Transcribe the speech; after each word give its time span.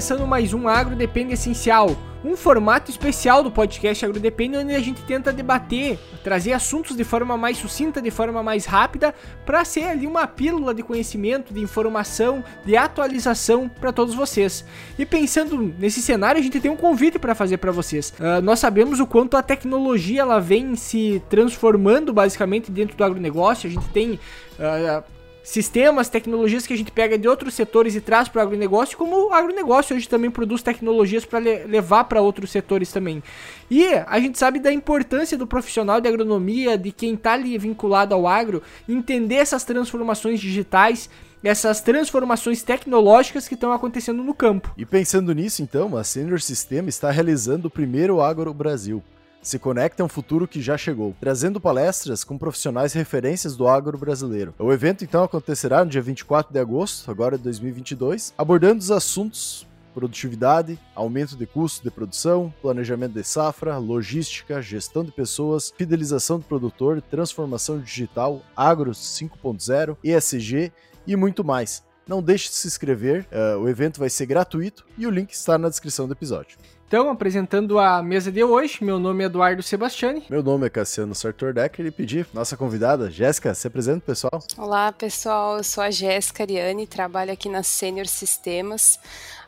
Começando 0.00 0.26
mais 0.26 0.54
um 0.54 0.66
Agro 0.66 0.96
Depende 0.96 1.34
Essencial, 1.34 1.94
um 2.24 2.34
formato 2.34 2.90
especial 2.90 3.42
do 3.42 3.50
podcast 3.50 4.02
Agro 4.02 4.18
Depende, 4.18 4.56
onde 4.56 4.74
a 4.74 4.80
gente 4.80 5.02
tenta 5.02 5.30
debater, 5.30 5.98
trazer 6.24 6.54
assuntos 6.54 6.96
de 6.96 7.04
forma 7.04 7.36
mais 7.36 7.58
sucinta, 7.58 8.00
de 8.00 8.10
forma 8.10 8.42
mais 8.42 8.64
rápida, 8.64 9.14
para 9.44 9.62
ser 9.62 9.84
ali 9.84 10.06
uma 10.06 10.26
pílula 10.26 10.72
de 10.72 10.82
conhecimento, 10.82 11.52
de 11.52 11.60
informação, 11.60 12.42
de 12.64 12.78
atualização 12.78 13.68
para 13.68 13.92
todos 13.92 14.14
vocês. 14.14 14.64
E 14.98 15.04
pensando 15.04 15.58
nesse 15.78 16.00
cenário, 16.00 16.40
a 16.40 16.42
gente 16.42 16.58
tem 16.60 16.70
um 16.70 16.76
convite 16.76 17.18
para 17.18 17.34
fazer 17.34 17.58
para 17.58 17.70
vocês. 17.70 18.14
Uh, 18.18 18.40
nós 18.40 18.58
sabemos 18.58 19.00
o 19.00 19.06
quanto 19.06 19.36
a 19.36 19.42
tecnologia 19.42 20.22
ela 20.22 20.40
vem 20.40 20.76
se 20.76 21.22
transformando 21.28 22.10
basicamente 22.10 22.70
dentro 22.70 22.96
do 22.96 23.04
agronegócio. 23.04 23.68
A 23.68 23.70
gente 23.70 23.86
tem 23.90 24.12
uh, 24.12 25.04
sistemas, 25.50 26.08
tecnologias 26.08 26.66
que 26.66 26.72
a 26.72 26.76
gente 26.76 26.92
pega 26.92 27.18
de 27.18 27.28
outros 27.28 27.54
setores 27.54 27.94
e 27.94 28.00
traz 28.00 28.28
para 28.28 28.40
o 28.40 28.42
agronegócio, 28.42 28.96
como 28.96 29.28
o 29.28 29.32
agronegócio 29.32 29.96
hoje 29.96 30.08
também 30.08 30.30
produz 30.30 30.62
tecnologias 30.62 31.24
para 31.24 31.38
le 31.38 31.64
levar 31.64 32.04
para 32.04 32.20
outros 32.20 32.50
setores 32.50 32.92
também. 32.92 33.22
E 33.70 33.84
a 33.84 34.18
gente 34.20 34.38
sabe 34.38 34.58
da 34.58 34.72
importância 34.72 35.36
do 35.36 35.46
profissional 35.46 36.00
de 36.00 36.08
agronomia, 36.08 36.78
de 36.78 36.92
quem 36.92 37.14
está 37.14 37.32
ali 37.32 37.58
vinculado 37.58 38.14
ao 38.14 38.26
agro, 38.26 38.62
entender 38.88 39.36
essas 39.36 39.64
transformações 39.64 40.40
digitais 40.40 41.10
essas 41.42 41.80
transformações 41.80 42.62
tecnológicas 42.62 43.48
que 43.48 43.54
estão 43.54 43.72
acontecendo 43.72 44.22
no 44.22 44.34
campo. 44.34 44.74
E 44.76 44.84
pensando 44.84 45.34
nisso, 45.34 45.62
então, 45.62 45.96
a 45.96 46.04
Senior 46.04 46.38
System 46.38 46.86
está 46.86 47.10
realizando 47.10 47.68
o 47.68 47.70
primeiro 47.70 48.20
Agro 48.20 48.52
Brasil, 48.52 49.02
se 49.42 49.58
conecta 49.58 50.02
a 50.02 50.06
um 50.06 50.08
futuro 50.08 50.46
que 50.46 50.60
já 50.60 50.76
chegou, 50.76 51.14
trazendo 51.20 51.60
palestras 51.60 52.24
com 52.24 52.38
profissionais 52.38 52.92
referências 52.92 53.56
do 53.56 53.66
agro 53.66 53.96
brasileiro. 53.96 54.54
O 54.58 54.72
evento 54.72 55.04
então 55.04 55.24
acontecerá 55.24 55.84
no 55.84 55.90
dia 55.90 56.02
24 56.02 56.52
de 56.52 56.58
agosto, 56.58 57.10
agora 57.10 57.36
de 57.36 57.44
2022, 57.44 58.34
abordando 58.36 58.80
os 58.80 58.90
assuntos 58.90 59.66
produtividade, 59.90 60.78
aumento 60.94 61.36
de 61.36 61.46
custo 61.46 61.82
de 61.82 61.90
produção, 61.90 62.52
planejamento 62.62 63.12
de 63.12 63.24
safra, 63.24 63.76
logística, 63.76 64.62
gestão 64.62 65.04
de 65.04 65.12
pessoas, 65.12 65.72
fidelização 65.76 66.38
do 66.38 66.44
produtor, 66.44 67.02
transformação 67.02 67.78
digital, 67.78 68.42
agro 68.56 68.92
5.0, 68.92 69.96
ESG 70.02 70.72
e 71.06 71.16
muito 71.16 71.44
mais. 71.44 71.82
Não 72.06 72.22
deixe 72.22 72.48
de 72.48 72.54
se 72.54 72.66
inscrever, 72.66 73.26
uh, 73.30 73.58
o 73.58 73.68
evento 73.68 74.00
vai 74.00 74.10
ser 74.10 74.26
gratuito 74.26 74.84
e 74.98 75.06
o 75.06 75.10
link 75.10 75.32
está 75.32 75.56
na 75.56 75.68
descrição 75.68 76.06
do 76.06 76.12
episódio. 76.12 76.58
Então, 76.90 77.08
apresentando 77.08 77.78
a 77.78 78.02
mesa 78.02 78.32
de 78.32 78.42
hoje, 78.42 78.82
meu 78.82 78.98
nome 78.98 79.22
é 79.22 79.26
Eduardo 79.28 79.62
Sebastiani. 79.62 80.24
Meu 80.28 80.42
nome 80.42 80.66
é 80.66 80.68
Cassiano 80.68 81.14
Sartor 81.14 81.54
Decker 81.54 81.86
e 81.86 81.90
pedi 81.92 82.26
nossa 82.34 82.56
convidada, 82.56 83.08
Jéssica, 83.08 83.54
se 83.54 83.64
apresenta, 83.64 84.00
pessoal. 84.04 84.42
Olá, 84.58 84.90
pessoal, 84.90 85.58
eu 85.58 85.62
sou 85.62 85.84
a 85.84 85.90
Jéssica 85.92 86.42
Ariane, 86.42 86.88
trabalho 86.88 87.32
aqui 87.32 87.48
na 87.48 87.62
Senior 87.62 88.08
Sistemas 88.08 88.98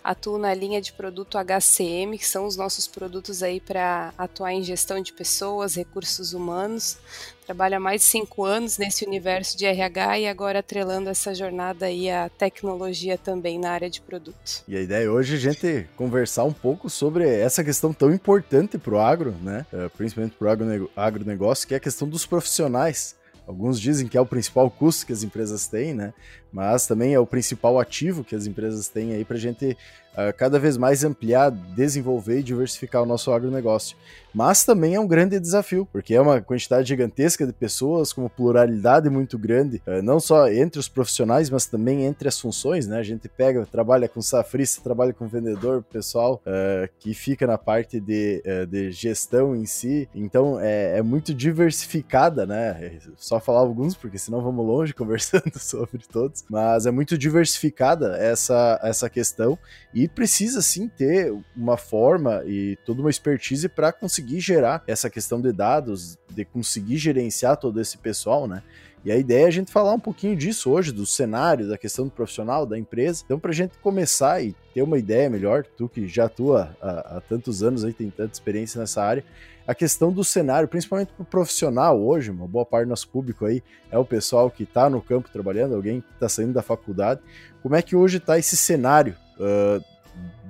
atuo 0.03 0.39
na 0.39 0.53
linha 0.55 0.81
de 0.81 0.92
produto 0.92 1.39
HCM, 1.39 2.19
que 2.19 2.27
são 2.27 2.47
os 2.47 2.56
nossos 2.56 2.86
produtos 2.86 3.42
aí 3.42 3.61
para 3.61 4.12
atuar 4.17 4.53
em 4.53 4.62
gestão 4.62 5.00
de 5.00 5.12
pessoas, 5.12 5.75
recursos 5.75 6.33
humanos. 6.33 6.98
Trabalho 7.45 7.77
há 7.77 7.81
mais 7.81 8.03
de 8.03 8.06
cinco 8.06 8.45
anos 8.45 8.78
nesse 8.78 9.05
universo 9.05 9.56
de 9.58 9.67
RH 9.67 10.20
e 10.20 10.28
agora 10.28 10.61
atrelando 10.61 11.11
essa 11.11 11.34
jornada 11.34 11.86
aí 11.86 12.08
à 12.11 12.28
tecnologia 12.28 13.19
também 13.19 13.58
na 13.58 13.70
área 13.70 13.91
de 13.91 14.00
produto. 14.00 14.62
E 14.67 14.77
a 14.77 14.80
ideia 14.80 15.11
hoje 15.11 15.34
é 15.34 15.36
a 15.36 15.41
gente 15.41 15.89
conversar 15.97 16.45
um 16.45 16.53
pouco 16.53 16.89
sobre 16.89 17.28
essa 17.28 17.64
questão 17.64 17.92
tão 17.92 18.13
importante 18.13 18.79
para 18.79 18.95
o 18.95 18.98
agro, 18.98 19.34
né? 19.42 19.67
É, 19.73 19.89
principalmente 19.89 20.36
para 20.36 20.48
o 20.48 20.90
agronegócio, 20.96 21.67
que 21.67 21.74
é 21.74 21.77
a 21.77 21.80
questão 21.80 22.08
dos 22.08 22.24
profissionais. 22.24 23.17
Alguns 23.47 23.80
dizem 23.80 24.07
que 24.07 24.17
é 24.17 24.20
o 24.20 24.27
principal 24.27 24.70
custo 24.70 25.07
que 25.07 25.13
as 25.13 25.23
empresas 25.23 25.67
têm, 25.67 25.92
né? 25.92 26.14
Mas 26.53 26.86
também 26.86 27.13
é 27.13 27.19
o 27.19 27.27
principal 27.27 27.79
ativo 27.79 28.23
que 28.23 28.35
as 28.35 28.47
empresas 28.47 28.89
têm 28.89 29.13
aí 29.13 29.25
para 29.25 29.36
a 29.36 29.41
gente 29.41 29.77
uh, 30.12 30.33
cada 30.36 30.58
vez 30.58 30.77
mais 30.77 31.05
ampliar, 31.05 31.50
desenvolver 31.50 32.40
e 32.40 32.42
diversificar 32.42 33.02
o 33.02 33.06
nosso 33.06 33.33
agronegócio. 33.33 33.96
Mas 34.34 34.64
também 34.64 34.95
é 34.95 35.00
um 35.00 35.06
grande 35.06 35.39
desafio, 35.39 35.86
porque 35.92 36.14
é 36.14 36.20
uma 36.20 36.40
quantidade 36.40 36.89
gigantesca 36.89 37.46
de 37.46 37.52
pessoas, 37.52 38.12
com 38.12 38.22
uma 38.22 38.30
pluralidade 38.30 39.11
muito 39.11 39.39
grande, 39.39 39.83
uh, 39.86 40.02
não 40.02 40.18
só 40.18 40.48
entre 40.48 40.80
os 40.80 40.89
profissionais, 40.89 41.51
mas 41.51 41.67
também 41.67 42.05
entre 42.05 42.28
as 42.28 42.40
funções, 42.40 42.86
né? 42.86 42.98
A 42.98 43.02
gente 43.02 43.28
pega, 43.28 43.67
trabalha 43.67 44.08
com 44.08 44.22
safrista, 44.22 44.83
trabalha 44.83 45.12
com 45.12 45.27
vendedor, 45.27 45.83
pessoal 45.83 46.42
uh, 46.46 46.89
que 46.98 47.14
fica 47.14 47.46
na 47.46 47.58
parte 47.58 48.01
de, 48.01 48.42
de 48.68 48.90
gestão 48.90 49.55
em 49.55 49.67
si, 49.67 50.08
então 50.14 50.58
é, 50.61 50.98
é 50.98 51.02
muito 51.02 51.34
diversificada, 51.34 52.46
né? 52.46 52.98
Só 53.17 53.39
falar 53.40 53.61
alguns, 53.61 53.95
porque 53.95 54.18
senão 54.18 54.40
vamos 54.40 54.64
longe 54.64 54.92
conversando 54.95 55.58
sobre 55.58 56.02
todos, 56.11 56.45
mas 56.48 56.86
é 56.86 56.90
muito 56.90 57.18
diversificada 57.18 58.17
essa, 58.17 58.80
essa 58.83 59.11
questão 59.11 59.58
e 59.95 60.02
e 60.02 60.08
precisa 60.08 60.61
sim 60.61 60.89
ter 60.89 61.33
uma 61.57 61.77
forma 61.77 62.42
e 62.45 62.77
toda 62.85 63.01
uma 63.01 63.08
expertise 63.08 63.68
para 63.68 63.92
conseguir 63.92 64.40
gerar 64.40 64.83
essa 64.85 65.08
questão 65.08 65.40
de 65.40 65.52
dados, 65.52 66.18
de 66.29 66.45
conseguir 66.45 66.96
gerenciar 66.96 67.57
todo 67.57 67.80
esse 67.80 67.96
pessoal, 67.96 68.48
né? 68.48 68.64
E 69.05 69.13
a 69.13 69.17
ideia 69.17 69.45
é 69.45 69.46
a 69.46 69.52
gente 69.52 69.70
falar 69.70 69.92
um 69.92 70.01
pouquinho 70.01 70.35
disso 70.35 70.73
hoje, 70.73 70.90
do 70.90 71.07
cenário, 71.07 71.68
da 71.68 71.79
questão 71.79 72.05
do 72.05 72.11
profissional, 72.11 72.67
da 72.67 72.77
empresa. 72.77 73.23
Então, 73.24 73.39
para 73.39 73.52
a 73.52 73.55
gente 73.55 73.79
começar 73.79 74.42
e 74.42 74.57
ter 74.74 74.83
uma 74.83 74.98
ideia 74.98 75.30
melhor, 75.30 75.64
tu 75.64 75.89
que 75.89 76.08
já 76.08 76.24
atua 76.24 76.77
há, 76.83 77.19
há 77.19 77.20
tantos 77.20 77.63
anos 77.63 77.84
aí, 77.84 77.92
tem 77.92 78.11
tanta 78.11 78.33
experiência 78.33 78.80
nessa 78.80 79.05
área, 79.05 79.24
a 79.64 79.74
questão 79.74 80.11
do 80.11 80.24
cenário, 80.24 80.67
principalmente 80.67 81.13
para 81.13 81.23
o 81.23 81.27
profissional 81.27 82.01
hoje, 82.01 82.33
uma 82.33 82.48
boa 82.48 82.67
parte 82.67 82.86
do 82.86 82.90
nosso 82.90 83.08
público 83.08 83.46
aí 83.46 83.63
é 83.89 83.98
o 83.98 84.05
pessoal 84.05 84.51
que 84.51 84.64
está 84.64 84.90
no 84.90 85.01
campo 85.01 85.29
trabalhando, 85.33 85.77
alguém 85.77 86.01
que 86.01 86.13
está 86.14 86.29
saindo 86.29 86.52
da 86.52 86.63
faculdade. 86.63 87.20
Como 87.63 87.77
é 87.77 87.83
que 87.83 87.95
hoje 87.95 88.17
está 88.17 88.36
esse 88.36 88.57
cenário 88.57 89.17
uh, 89.39 89.92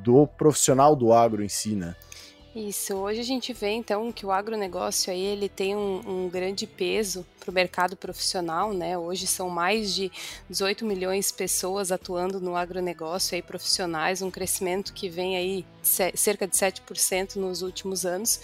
do 0.03 0.27
profissional 0.27 0.97
do 0.97 1.13
agro 1.13 1.43
em 1.43 1.49
si, 1.49 1.75
né? 1.75 1.95
Isso, 2.55 2.95
hoje 2.97 3.19
a 3.19 3.25
gente 3.25 3.51
vê 3.55 3.71
então 3.71 4.13
que 4.13 4.27
o 4.27 4.31
agronegócio 4.31 5.11
aí 5.11 5.21
ele 5.21 5.49
tem 5.49 5.75
um, 5.75 6.03
um 6.07 6.29
grande 6.29 6.67
peso 6.67 7.25
para 7.41 7.51
o 7.51 7.55
mercado 7.55 7.97
profissional, 7.97 8.75
né? 8.75 8.97
Hoje 8.99 9.27
são 9.27 9.49
mais 9.49 9.95
de 9.95 10.13
18 10.51 10.85
milhões 10.85 11.29
de 11.29 11.33
pessoas 11.33 11.91
atuando 11.91 12.39
no 12.39 12.55
agronegócio 12.55 13.35
aí 13.35 13.41
profissionais, 13.41 14.21
um 14.21 14.31
crescimento 14.31 14.93
que 14.93 15.09
vem 15.09 15.35
aí 15.35 15.65
cerca 15.83 16.47
de 16.47 16.55
7% 16.57 17.37
nos 17.37 17.63
últimos 17.63 18.07
anos. 18.07 18.41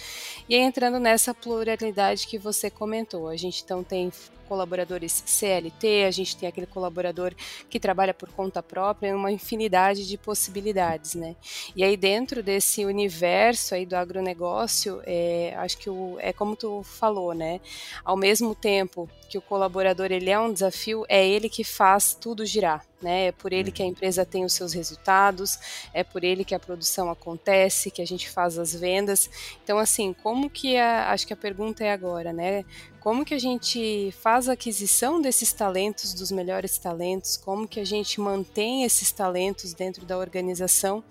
E 0.48 0.56
entrando 0.56 0.98
nessa 0.98 1.34
pluralidade 1.34 2.26
que 2.26 2.38
você 2.38 2.70
comentou, 2.70 3.28
a 3.28 3.36
gente 3.36 3.62
então 3.62 3.82
tem 3.82 4.10
colaboradores 4.48 5.22
CLT, 5.26 6.04
a 6.06 6.10
gente 6.10 6.36
tem 6.36 6.48
aquele 6.48 6.66
colaborador 6.66 7.34
que 7.68 7.78
trabalha 7.78 8.14
por 8.14 8.30
conta 8.30 8.62
própria, 8.62 9.14
uma 9.14 9.30
infinidade 9.30 10.08
de 10.08 10.16
possibilidades, 10.16 11.14
né? 11.14 11.36
E 11.76 11.84
aí 11.84 11.96
dentro 11.96 12.42
desse 12.42 12.84
universo 12.84 13.74
aí 13.74 13.84
do 13.84 13.94
agronegócio, 13.94 15.02
é, 15.04 15.54
acho 15.58 15.76
que 15.76 15.90
o, 15.90 16.16
é 16.18 16.32
como 16.32 16.56
tu 16.56 16.82
falou, 16.82 17.34
né? 17.34 17.60
Ao 18.02 18.16
mesmo 18.16 18.54
tempo 18.54 19.08
que 19.28 19.36
o 19.36 19.42
colaborador 19.42 20.10
ele 20.10 20.30
é 20.30 20.38
um 20.38 20.52
desafio, 20.52 21.04
é 21.08 21.26
ele 21.28 21.50
que 21.50 21.62
faz 21.62 22.14
tudo 22.14 22.46
girar, 22.46 22.84
né? 23.00 23.26
É 23.26 23.32
por 23.32 23.52
ele 23.52 23.70
que 23.70 23.82
a 23.82 23.84
uhum. 23.84 23.92
empresa 23.92 24.24
tem 24.24 24.44
os 24.44 24.52
seus 24.52 24.72
resultados, 24.72 25.58
é 25.92 26.02
por 26.02 26.24
ele 26.24 26.44
que 26.44 26.54
a 26.54 26.58
produção 26.58 27.10
acontece, 27.10 27.90
que 27.90 28.02
a 28.02 28.06
gente 28.06 28.28
faz 28.28 28.58
as 28.58 28.74
vendas. 28.74 29.30
Então, 29.62 29.78
assim, 29.78 30.12
como 30.12 30.50
que 30.50 30.76
a, 30.76 31.10
acho 31.10 31.26
que 31.26 31.32
a 31.32 31.36
pergunta 31.36 31.84
é 31.84 31.92
agora, 31.92 32.32
né? 32.32 32.64
Como 33.00 33.24
que 33.24 33.32
a 33.32 33.38
gente 33.38 34.12
faz 34.20 34.48
a 34.48 34.52
aquisição 34.52 35.20
desses 35.20 35.52
talentos, 35.52 36.12
dos 36.12 36.32
melhores 36.32 36.76
talentos? 36.78 37.36
Como 37.36 37.66
que 37.66 37.80
a 37.80 37.84
gente 37.84 38.20
mantém 38.20 38.84
esses 38.84 39.12
talentos 39.12 39.72
dentro 39.72 40.04
da 40.04 40.18
organização? 40.18 41.02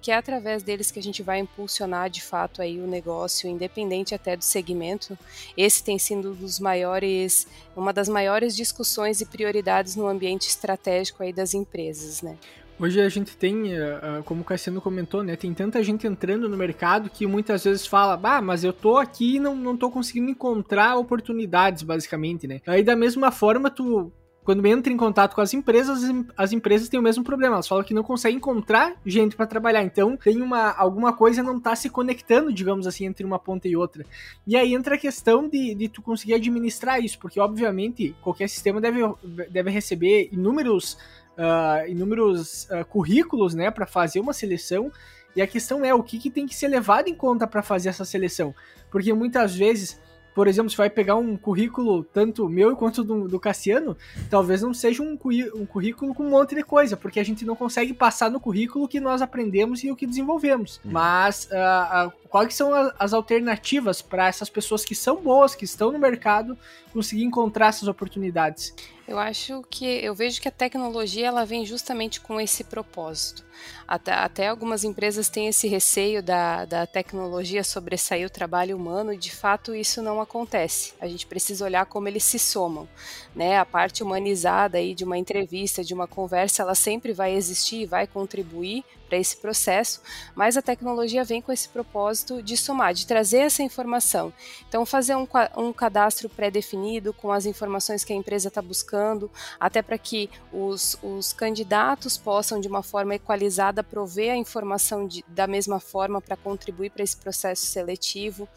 Que 0.00 0.10
é 0.10 0.16
através 0.16 0.62
deles 0.62 0.90
que 0.90 0.98
a 0.98 1.02
gente 1.02 1.22
vai 1.22 1.38
impulsionar 1.38 2.08
de 2.08 2.22
fato 2.22 2.62
aí 2.62 2.80
o 2.80 2.86
negócio, 2.86 3.48
independente 3.48 4.14
até 4.14 4.36
do 4.36 4.44
segmento. 4.44 5.18
Esse 5.56 5.84
tem 5.84 5.98
sido 5.98 6.32
um 6.32 6.34
dos 6.34 6.58
maiores, 6.58 7.46
uma 7.76 7.92
das 7.92 8.08
maiores 8.08 8.56
discussões 8.56 9.20
e 9.20 9.26
prioridades 9.26 9.96
no 9.96 10.06
ambiente 10.06 10.48
estratégico 10.48 11.22
aí 11.22 11.32
das 11.32 11.54
empresas, 11.54 12.22
né? 12.22 12.36
Hoje 12.78 12.98
a 12.98 13.10
gente 13.10 13.36
tem, 13.36 13.74
eh, 13.74 14.00
eh, 14.02 14.22
como 14.24 14.40
o 14.40 14.44
Cassiano 14.44 14.80
comentou, 14.80 15.22
né? 15.22 15.36
Tem 15.36 15.52
tanta 15.52 15.82
gente 15.82 16.06
entrando 16.06 16.48
no 16.48 16.56
mercado 16.56 17.10
que 17.10 17.26
muitas 17.26 17.62
vezes 17.62 17.86
fala, 17.86 18.18
ah, 18.22 18.40
mas 18.40 18.64
eu 18.64 18.72
tô 18.72 18.96
aqui 18.96 19.36
e 19.36 19.40
não, 19.40 19.54
não 19.54 19.76
tô 19.76 19.90
conseguindo 19.90 20.30
encontrar 20.30 20.96
oportunidades, 20.96 21.82
basicamente, 21.82 22.46
né? 22.46 22.62
Aí 22.66 22.82
da 22.82 22.96
mesma 22.96 23.30
forma, 23.30 23.70
tu 23.70 24.10
quando 24.50 24.66
entra 24.66 24.92
em 24.92 24.96
contato 24.96 25.32
com 25.32 25.40
as 25.40 25.54
empresas, 25.54 26.02
as 26.36 26.52
empresas 26.52 26.88
têm 26.88 26.98
o 26.98 27.02
mesmo 27.02 27.22
problema. 27.22 27.54
Elas 27.54 27.68
falam 27.68 27.84
que 27.84 27.94
não 27.94 28.02
conseguem 28.02 28.38
encontrar 28.38 28.96
gente 29.06 29.36
para 29.36 29.46
trabalhar. 29.46 29.84
Então, 29.84 30.16
tem 30.16 30.42
uma 30.42 30.72
alguma 30.72 31.12
coisa 31.12 31.40
não 31.40 31.60
tá 31.60 31.76
se 31.76 31.88
conectando, 31.88 32.52
digamos 32.52 32.84
assim, 32.84 33.06
entre 33.06 33.24
uma 33.24 33.38
ponta 33.38 33.68
e 33.68 33.76
outra. 33.76 34.04
E 34.44 34.56
aí 34.56 34.74
entra 34.74 34.96
a 34.96 34.98
questão 34.98 35.48
de, 35.48 35.72
de 35.76 35.88
tu 35.88 36.02
conseguir 36.02 36.34
administrar 36.34 36.98
isso, 36.98 37.16
porque 37.20 37.38
obviamente 37.38 38.12
qualquer 38.20 38.48
sistema 38.48 38.80
deve, 38.80 38.98
deve 39.48 39.70
receber 39.70 40.28
inúmeros, 40.32 40.94
uh, 41.38 41.88
inúmeros 41.88 42.64
uh, 42.64 42.84
currículos, 42.86 43.54
né, 43.54 43.70
para 43.70 43.86
fazer 43.86 44.18
uma 44.18 44.32
seleção. 44.32 44.90
E 45.36 45.40
a 45.40 45.46
questão 45.46 45.84
é 45.84 45.94
o 45.94 46.02
que, 46.02 46.18
que 46.18 46.28
tem 46.28 46.44
que 46.44 46.56
ser 46.56 46.66
levado 46.66 47.06
em 47.06 47.14
conta 47.14 47.46
para 47.46 47.62
fazer 47.62 47.88
essa 47.88 48.04
seleção, 48.04 48.52
porque 48.90 49.12
muitas 49.12 49.54
vezes 49.54 50.00
por 50.40 50.48
exemplo, 50.48 50.70
se 50.70 50.76
vai 50.78 50.88
pegar 50.88 51.16
um 51.16 51.36
currículo, 51.36 52.02
tanto 52.02 52.48
meu 52.48 52.74
quanto 52.74 53.04
do, 53.04 53.28
do 53.28 53.38
Cassiano, 53.38 53.94
talvez 54.30 54.62
não 54.62 54.72
seja 54.72 55.02
um, 55.02 55.18
um 55.54 55.66
currículo 55.66 56.14
com 56.14 56.24
um 56.24 56.30
monte 56.30 56.54
de 56.54 56.62
coisa, 56.62 56.96
porque 56.96 57.20
a 57.20 57.22
gente 57.22 57.44
não 57.44 57.54
consegue 57.54 57.92
passar 57.92 58.30
no 58.30 58.40
currículo 58.40 58.86
o 58.86 58.88
que 58.88 58.98
nós 59.00 59.20
aprendemos 59.20 59.84
e 59.84 59.90
o 59.90 59.96
que 59.96 60.06
desenvolvemos. 60.06 60.80
Uhum. 60.82 60.92
Mas 60.92 61.46
uh, 61.52 62.08
uh, 62.08 62.12
quais 62.30 62.54
são 62.54 62.72
as 62.98 63.12
alternativas 63.12 64.00
para 64.00 64.28
essas 64.28 64.48
pessoas 64.48 64.84
que 64.84 64.94
são 64.94 65.16
boas, 65.16 65.54
que 65.54 65.64
estão 65.64 65.90
no 65.90 65.98
mercado, 65.98 66.56
conseguir 66.92 67.24
encontrar 67.24 67.66
essas 67.66 67.88
oportunidades? 67.88 68.72
Eu 69.06 69.18
acho 69.18 69.64
que 69.68 69.84
eu 69.84 70.14
vejo 70.14 70.40
que 70.40 70.46
a 70.46 70.52
tecnologia 70.52 71.26
ela 71.26 71.44
vem 71.44 71.66
justamente 71.66 72.20
com 72.20 72.40
esse 72.40 72.62
propósito. 72.62 73.44
Até, 73.86 74.12
até 74.12 74.46
algumas 74.46 74.84
empresas 74.84 75.28
têm 75.28 75.48
esse 75.48 75.66
receio 75.66 76.22
da, 76.22 76.64
da 76.64 76.86
tecnologia 76.86 77.64
sobressair 77.64 78.24
o 78.24 78.30
trabalho 78.30 78.76
humano 78.76 79.12
e 79.12 79.18
de 79.18 79.32
fato 79.32 79.74
isso 79.74 80.00
não 80.00 80.20
acontece. 80.20 80.94
A 81.00 81.08
gente 81.08 81.26
precisa 81.26 81.64
olhar 81.64 81.86
como 81.86 82.06
eles 82.06 82.22
se 82.22 82.38
somam, 82.38 82.88
né? 83.34 83.58
A 83.58 83.66
parte 83.66 84.04
humanizada 84.04 84.78
aí 84.78 84.94
de 84.94 85.02
uma 85.02 85.18
entrevista, 85.18 85.82
de 85.82 85.92
uma 85.92 86.06
conversa, 86.06 86.62
ela 86.62 86.76
sempre 86.76 87.12
vai 87.12 87.34
existir 87.34 87.82
e 87.82 87.86
vai 87.86 88.06
contribuir 88.06 88.84
para 89.10 89.18
esse 89.18 89.36
processo, 89.36 90.00
mas 90.36 90.56
a 90.56 90.62
tecnologia 90.62 91.24
vem 91.24 91.42
com 91.42 91.50
esse 91.50 91.68
propósito 91.68 92.40
de 92.40 92.56
somar, 92.56 92.94
de 92.94 93.04
trazer 93.04 93.38
essa 93.38 93.60
informação. 93.60 94.32
Então, 94.68 94.86
fazer 94.86 95.16
um, 95.16 95.26
um 95.56 95.72
cadastro 95.72 96.28
pré-definido 96.28 97.12
com 97.12 97.32
as 97.32 97.44
informações 97.44 98.04
que 98.04 98.12
a 98.12 98.16
empresa 98.16 98.46
está 98.46 98.62
buscando, 98.62 99.28
até 99.58 99.82
para 99.82 99.98
que 99.98 100.30
os, 100.52 100.96
os 101.02 101.32
candidatos 101.32 102.16
possam, 102.16 102.60
de 102.60 102.68
uma 102.68 102.84
forma 102.84 103.16
equalizada, 103.16 103.82
prover 103.82 104.32
a 104.32 104.36
informação 104.36 105.08
de, 105.08 105.24
da 105.26 105.48
mesma 105.48 105.80
forma 105.80 106.20
para 106.20 106.36
contribuir 106.36 106.90
para 106.90 107.02
esse 107.02 107.16
processo 107.16 107.66
seletivo 107.66 108.48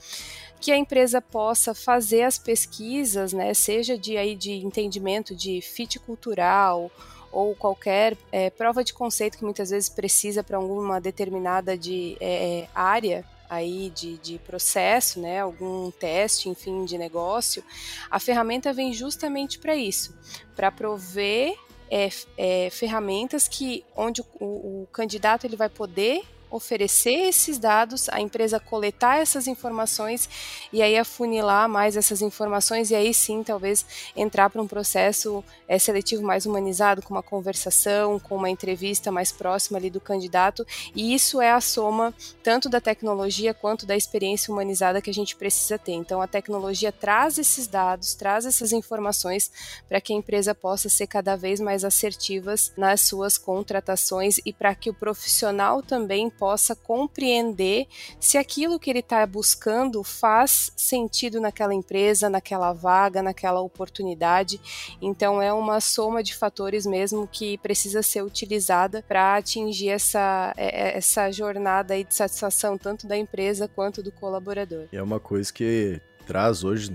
que 0.61 0.71
a 0.71 0.77
empresa 0.77 1.21
possa 1.21 1.73
fazer 1.73 2.21
as 2.21 2.37
pesquisas, 2.37 3.33
né, 3.33 3.53
seja 3.53 3.97
de 3.97 4.15
aí 4.15 4.33
de 4.33 4.53
entendimento 4.53 5.35
de 5.35 5.59
fit 5.59 5.99
cultural 5.99 6.89
ou 7.33 7.55
qualquer 7.55 8.15
é, 8.31 8.49
prova 8.49 8.83
de 8.83 8.93
conceito 8.93 9.37
que 9.37 9.43
muitas 9.43 9.71
vezes 9.71 9.89
precisa 9.89 10.43
para 10.43 10.57
alguma 10.57 11.01
determinada 11.01 11.77
de, 11.77 12.15
é, 12.19 12.59
é, 12.59 12.69
área 12.73 13.25
aí 13.49 13.91
de, 13.93 14.17
de 14.17 14.39
processo, 14.39 15.19
né, 15.19 15.39
algum 15.39 15.91
teste, 15.91 16.49
enfim, 16.49 16.85
de 16.85 16.97
negócio, 16.97 17.63
a 18.09 18.19
ferramenta 18.19 18.73
vem 18.73 18.93
justamente 18.93 19.59
para 19.59 19.75
isso, 19.75 20.15
para 20.55 20.71
prover 20.71 21.55
é, 21.89 22.09
é, 22.37 22.69
ferramentas 22.71 23.47
que 23.47 23.83
onde 23.95 24.21
o, 24.21 24.25
o, 24.39 24.83
o 24.83 24.87
candidato 24.91 25.45
ele 25.45 25.55
vai 25.55 25.69
poder 25.69 26.23
oferecer 26.53 27.29
esses 27.29 27.57
dados, 27.57 28.07
a 28.09 28.21
empresa 28.21 28.59
coletar 28.59 29.17
essas 29.17 29.47
informações 29.47 30.29
e 30.71 30.83
aí 30.83 30.95
afunilar 30.95 31.67
mais 31.67 31.97
essas 31.97 32.21
informações 32.21 32.91
e 32.91 32.95
aí 32.95 33.11
sim 33.11 33.41
talvez 33.43 33.83
entrar 34.15 34.51
para 34.51 34.61
um 34.61 34.67
processo 34.67 35.43
é, 35.67 35.79
seletivo 35.79 36.21
mais 36.21 36.45
humanizado, 36.45 37.01
com 37.01 37.11
uma 37.11 37.23
conversação, 37.23 38.19
com 38.19 38.35
uma 38.35 38.51
entrevista 38.51 39.11
mais 39.11 39.31
próxima 39.31 39.79
ali 39.79 39.89
do 39.89 39.99
candidato. 39.99 40.65
E 40.95 41.15
isso 41.15 41.41
é 41.41 41.51
a 41.51 41.59
soma 41.59 42.13
tanto 42.43 42.69
da 42.69 42.79
tecnologia 42.79 43.53
quanto 43.53 43.87
da 43.87 43.95
experiência 43.97 44.53
humanizada 44.53 45.01
que 45.01 45.09
a 45.09 45.13
gente 45.13 45.35
precisa 45.35 45.79
ter. 45.79 45.93
Então 45.93 46.21
a 46.21 46.27
tecnologia 46.27 46.91
traz 46.91 47.39
esses 47.39 47.65
dados, 47.65 48.13
traz 48.13 48.45
essas 48.45 48.71
informações 48.71 49.51
para 49.89 49.99
que 49.99 50.13
a 50.13 50.15
empresa 50.15 50.53
possa 50.53 50.87
ser 50.87 51.07
cada 51.07 51.35
vez 51.35 51.59
mais 51.59 51.83
assertivas 51.83 52.71
nas 52.77 53.01
suas 53.01 53.39
contratações 53.39 54.39
e 54.45 54.53
para 54.53 54.75
que 54.75 54.91
o 54.91 54.93
profissional 54.93 55.81
também 55.81 56.29
possa 56.29 56.42
compreender 56.75 57.87
se 58.19 58.37
aquilo 58.37 58.79
que 58.79 58.89
ele 58.89 58.99
está 58.99 59.25
buscando 59.25 60.03
faz 60.03 60.71
sentido 60.75 61.39
naquela 61.39 61.73
empresa, 61.73 62.29
naquela 62.29 62.73
vaga, 62.73 63.21
naquela 63.21 63.61
oportunidade. 63.61 64.59
Então 65.01 65.41
é 65.41 65.51
uma 65.53 65.79
soma 65.79 66.21
de 66.21 66.35
fatores 66.35 66.85
mesmo 66.85 67.27
que 67.27 67.57
precisa 67.57 68.01
ser 68.01 68.23
utilizada 68.23 69.03
para 69.07 69.35
atingir 69.37 69.89
essa, 69.89 70.53
é, 70.57 70.89
é, 70.89 70.97
essa 70.97 71.31
jornada 71.31 72.01
de 72.03 72.13
satisfação 72.13 72.77
tanto 72.77 73.07
da 73.07 73.17
empresa 73.17 73.67
quanto 73.67 74.01
do 74.01 74.11
colaborador. 74.11 74.87
É 74.91 75.01
uma 75.01 75.19
coisa 75.19 75.51
que 75.51 76.01
traz 76.25 76.63
hoje, 76.63 76.89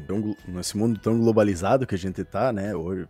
nesse 0.46 0.76
mundo 0.76 0.98
tão 0.98 1.18
globalizado 1.18 1.86
que 1.86 1.94
a 1.94 1.98
gente 1.98 2.22
está, 2.22 2.52
né? 2.52 2.74
Hoje, 2.74 3.06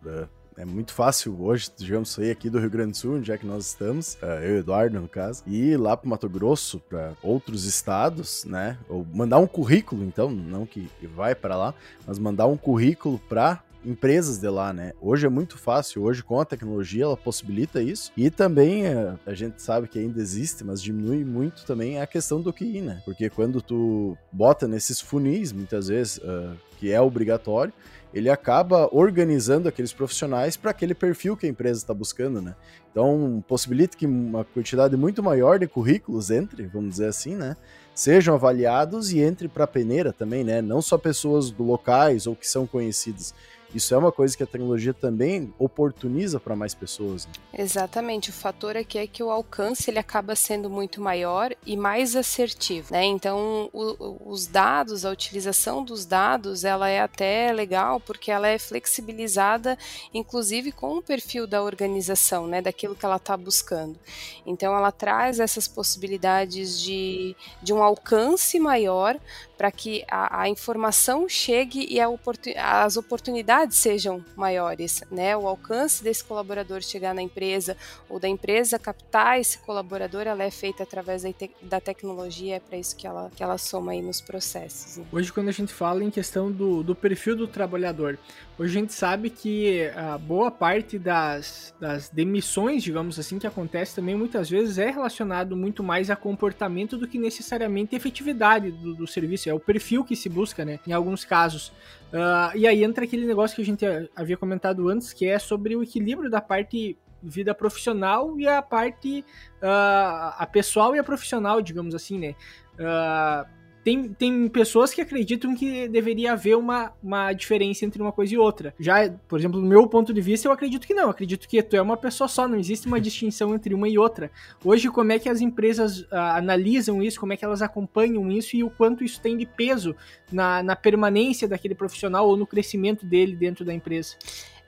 é, 0.59 0.65
muito 0.65 0.93
fácil 0.93 1.41
hoje, 1.41 1.71
digamos, 1.77 2.11
sair 2.11 2.33
aqui 2.33 2.51
do 2.51 2.59
Rio 2.59 2.69
Grande 2.69 2.91
do 2.91 2.97
Sul, 2.97 3.17
onde 3.17 3.31
é 3.31 3.39
que 3.39 3.47
nós 3.47 3.67
estamos, 3.67 4.19
é, 4.21 4.51
eu 4.51 4.57
e 4.57 4.59
Eduardo, 4.59 5.01
no 5.01 5.09
caso, 5.09 5.45
e 5.47 5.71
ir 5.71 5.77
lá 5.77 5.97
para 5.97 6.11
Mato 6.11 6.29
Grosso, 6.29 6.81
para 6.81 7.13
outros 7.23 7.65
estados, 7.65 8.45
né? 8.45 8.77
Ou 8.89 9.07
mandar 9.15 9.39
um 9.39 9.47
currículo, 9.47 10.05
então, 10.05 10.29
não 10.29 10.67
que 10.67 10.89
vai 11.15 11.35
para 11.35 11.57
lá, 11.57 11.75
mas 12.05 12.19
mandar 12.19 12.49
um 12.49 12.57
currículo 12.57 13.21
para 13.29 13.63
empresas 13.85 14.39
de 14.39 14.49
lá, 14.49 14.73
né? 14.73 14.93
Hoje 15.01 15.27
é 15.27 15.29
muito 15.29 15.57
fácil, 15.57 16.03
hoje 16.03 16.25
com 16.25 16.41
a 16.41 16.45
tecnologia 16.45 17.05
ela 17.05 17.17
possibilita 17.17 17.81
isso. 17.81 18.13
E 18.17 18.29
também 18.29 18.85
é, 18.85 19.15
a 19.25 19.35
gente 19.35 19.63
sabe 19.63 19.87
que 19.87 19.99
ainda 19.99 20.21
existe, 20.21 20.65
mas 20.65 20.83
diminui 20.83 21.25
muito 21.25 21.65
também 21.65 22.01
a 22.01 22.07
questão 22.07 22.41
do 22.41 22.53
QI, 22.53 22.83
né? 22.83 23.01
Porque 23.05 23.31
quando 23.31 23.63
tu 23.63 24.19
bota 24.33 24.67
nesses 24.67 25.01
funis, 25.01 25.53
muitas 25.53 25.87
vezes, 25.87 26.19
uh, 26.19 26.57
que 26.79 26.91
é 26.91 27.01
obrigatório, 27.01 27.73
ele 28.13 28.31
acaba 28.31 28.89
organizando 28.93 29.69
aqueles 29.69 29.93
profissionais 29.93 30.57
para 30.57 30.71
aquele 30.71 30.95
perfil 30.95 31.37
que 31.37 31.47
a 31.47 31.49
empresa 31.49 31.81
está 31.81 31.93
buscando, 31.93 32.41
né? 32.41 32.55
Então, 32.91 33.45
possibilita 33.47 33.97
que 33.97 34.07
uma 34.07 34.45
quantidade 34.45 34.97
muito 34.97 35.23
maior 35.23 35.59
de 35.59 35.67
currículos 35.67 36.31
entre, 36.31 36.67
vamos 36.67 36.91
dizer 36.91 37.09
assim, 37.09 37.35
né? 37.35 37.57
Sejam 37.95 38.35
avaliados 38.35 39.13
e 39.13 39.21
entre 39.21 39.49
para 39.49 39.65
a 39.65 39.69
peneira 39.69 40.13
também, 40.13 40.43
né? 40.43 40.63
Não 40.63 40.81
só 40.81 40.97
pessoas 40.97 41.53
locais 41.53 42.27
ou 42.27 42.35
que 42.35 42.49
são 42.49 42.67
conhecidas, 42.67 43.35
isso 43.75 43.95
é 43.95 43.99
uma 43.99 44.11
coisa 44.11 44.37
que 44.37 44.43
a 44.43 44.47
tecnologia 44.47 44.95
também 44.95 45.53
oportuniza 45.59 46.41
para 46.41 46.57
mais 46.57 46.75
pessoas. 46.75 47.27
Né? 47.27 47.33
Exatamente. 47.53 48.31
O 48.31 48.33
fator 48.33 48.77
aqui 48.77 48.99
é 48.99 49.07
que 49.07 49.23
o 49.23 49.31
alcance 49.31 49.91
ele 49.91 49.99
acaba 49.99 50.35
sendo 50.35 50.71
muito 50.71 51.01
maior 51.01 51.55
e 51.67 51.77
mais 51.77 52.17
assertivo, 52.17 52.93
né? 52.93 53.05
Então, 53.05 53.69
o, 53.73 54.31
os 54.31 54.47
dados, 54.47 55.05
a 55.05 55.11
utilização 55.11 55.85
dos 55.85 56.07
dados, 56.07 56.65
ela 56.65 56.89
é 56.89 57.01
até 57.01 57.53
legal 57.53 58.01
porque 58.01 58.31
ela 58.31 58.49
é 58.49 58.59
flexibilizada, 58.59 59.77
inclusive 60.15 60.73
com 60.73 60.97
o 60.97 61.03
perfil 61.03 61.47
da 61.47 61.63
organização, 61.63 62.47
né? 62.47 62.63
Daquilo 62.63 62.95
que 62.95 63.05
ela 63.05 63.17
está 63.17 63.37
buscando. 63.37 63.99
Então, 64.47 64.75
ela 64.75 64.91
traz 64.91 65.41
essas 65.41 65.69
possibilidades 65.69 66.81
de, 66.81 67.37
de 67.63 67.73
um 67.73 67.83
alcance 67.83 68.59
maior 68.59 69.19
para 69.59 69.73
que 69.73 70.05
a, 70.09 70.43
a, 70.43 70.49
informação 70.49 71.29
chegue 71.29 71.85
e 71.91 72.05
oportun, 72.07 72.53
as 72.57 72.97
oportunidades 72.97 73.58
sejam 73.71 74.25
maiores, 74.37 75.03
né? 75.11 75.37
O 75.37 75.47
alcance 75.47 76.03
desse 76.03 76.25
colaborador 76.25 76.83
chegar 76.83 77.15
na 77.15 77.23
empresa 77.23 77.77
ou 78.09 78.21
da 78.21 78.29
empresa 78.29 78.79
captar 78.79 79.41
esse 79.41 79.59
colaborador, 79.59 80.23
ela 80.23 80.43
é 80.43 80.51
feita 80.51 80.83
através 80.83 81.23
da, 81.23 81.33
te, 81.33 81.51
da 81.63 81.81
tecnologia, 81.81 82.57
é 82.57 82.61
para 82.61 82.77
isso 82.79 82.97
que 82.97 83.07
ela, 83.07 83.31
que 83.35 83.43
ela 83.43 83.59
soma 83.59 83.93
aí 83.93 84.03
nos 84.03 84.21
processos. 84.21 84.99
Né? 84.99 85.07
Hoje, 85.13 85.33
quando 85.33 85.49
a 85.49 85.53
gente 85.53 85.73
fala 85.73 86.05
em 86.05 86.11
questão 86.11 86.51
do, 86.51 86.83
do 86.83 86.95
perfil 86.95 87.37
do 87.37 87.47
trabalhador, 87.47 88.19
Hoje 88.59 88.77
a 88.77 88.81
gente 88.81 88.93
sabe 88.93 89.31
que 89.31 89.89
a 89.95 90.19
boa 90.19 90.51
parte 90.51 90.99
das, 90.99 91.73
das 91.79 92.09
demissões, 92.09 92.83
digamos 92.83 93.17
assim, 93.17 93.39
que 93.39 93.47
acontece 93.47 93.95
também 93.95 94.17
muitas 94.17 94.51
vezes 94.51 94.79
é 94.79 94.91
relacionado 94.91 95.57
muito 95.57 95.81
mais 95.81 96.11
a 96.11 96.17
comportamento 96.17 96.99
do 96.99 97.07
que 97.07 97.19
necessariamente 97.19 97.95
efetividade 97.95 98.73
do, 98.73 98.97
do 98.97 99.07
serviço. 99.07 99.49
É 99.49 99.55
o 99.55 99.61
perfil 99.61 100.03
que 100.03 100.17
se 100.17 100.29
busca, 100.29 100.65
né? 100.65 100.81
Em 100.85 100.93
alguns 100.93 101.25
casos. 101.25 101.71
Uh, 102.13 102.57
e 102.57 102.67
aí 102.67 102.83
entra 102.83 103.05
aquele 103.05 103.27
negócio 103.27 103.57
que 103.57 103.63
a 103.63 103.65
gente 103.65 103.85
havia 104.17 104.37
comentado 104.37 104.89
antes, 104.89 105.13
que 105.13 105.27
é 105.27 105.39
sobre 105.39 105.77
o 105.77 105.83
equilíbrio 105.83 106.31
da 106.31 106.41
parte 106.41 106.97
vida 107.23 107.55
profissional 107.55 108.39
e 108.39 108.47
a 108.47 108.63
parte 108.63 109.25
uh, 109.63 110.35
a 110.39 110.49
pessoal 110.51 110.95
e 110.95 110.99
a 110.99 111.05
profissional, 111.05 111.61
digamos 111.61 111.95
assim, 111.95 112.19
né? 112.19 112.35
Uh, 112.75 113.58
tem, 113.85 114.09
tem 114.09 114.49
pessoas 114.49 114.93
que 114.93 115.01
acreditam 115.01 115.55
que 115.55 115.89
deveria 115.89 116.33
haver 116.33 116.57
uma, 116.57 116.93
uma 117.03 117.33
diferença 117.33 117.85
entre 117.85 118.03
uma 118.03 118.13
coisa 118.13 118.35
e 118.35 118.39
outra. 118.39 118.75
Já, 118.79 119.11
por 119.29 119.39
exemplo, 119.39 119.61
do 119.61 119.67
meu 119.67 119.87
ponto 119.87 120.13
de 120.13 120.21
vista, 120.21 120.49
eu 120.49 120.53
acredito 120.53 120.87
que 120.87 120.95
não. 120.95 121.05
Eu 121.05 121.11
acredito 121.11 121.49
que 121.49 121.63
tu 121.63 121.77
é 121.77 121.83
uma 121.83 121.97
pessoa 121.97 122.29
só, 122.29 122.47
não 122.47 122.59
existe 122.59 122.87
uma 122.87 123.01
distinção 123.01 123.55
entre 123.55 123.75
uma 123.75 123.89
e 123.89 123.99
outra. 123.99 124.31
Hoje, 124.65 124.89
como 124.91 125.13
é 125.13 125.19
que 125.19 125.29
as 125.29 125.41
empresas 125.41 126.01
uh, 126.01 126.07
analisam 126.13 127.03
isso, 127.03 127.21
como 127.21 127.33
é 127.33 127.37
que 127.37 127.45
elas 127.45 127.63
acompanham 127.63 128.31
isso 128.31 128.57
e 128.57 128.65
o 128.65 128.71
quanto 128.71 129.05
isso 129.05 129.21
tem 129.21 129.37
de 129.37 129.47
peso 129.47 129.95
na, 130.31 130.63
na 130.63 130.77
permanência 130.77 131.49
daquele 131.49 131.75
profissional 131.75 132.29
ou 132.29 132.37
no 132.37 132.47
crescimento 132.47 133.07
dele 133.07 133.35
dentro 133.35 133.65
da 133.65 133.73
empresa? 133.73 134.17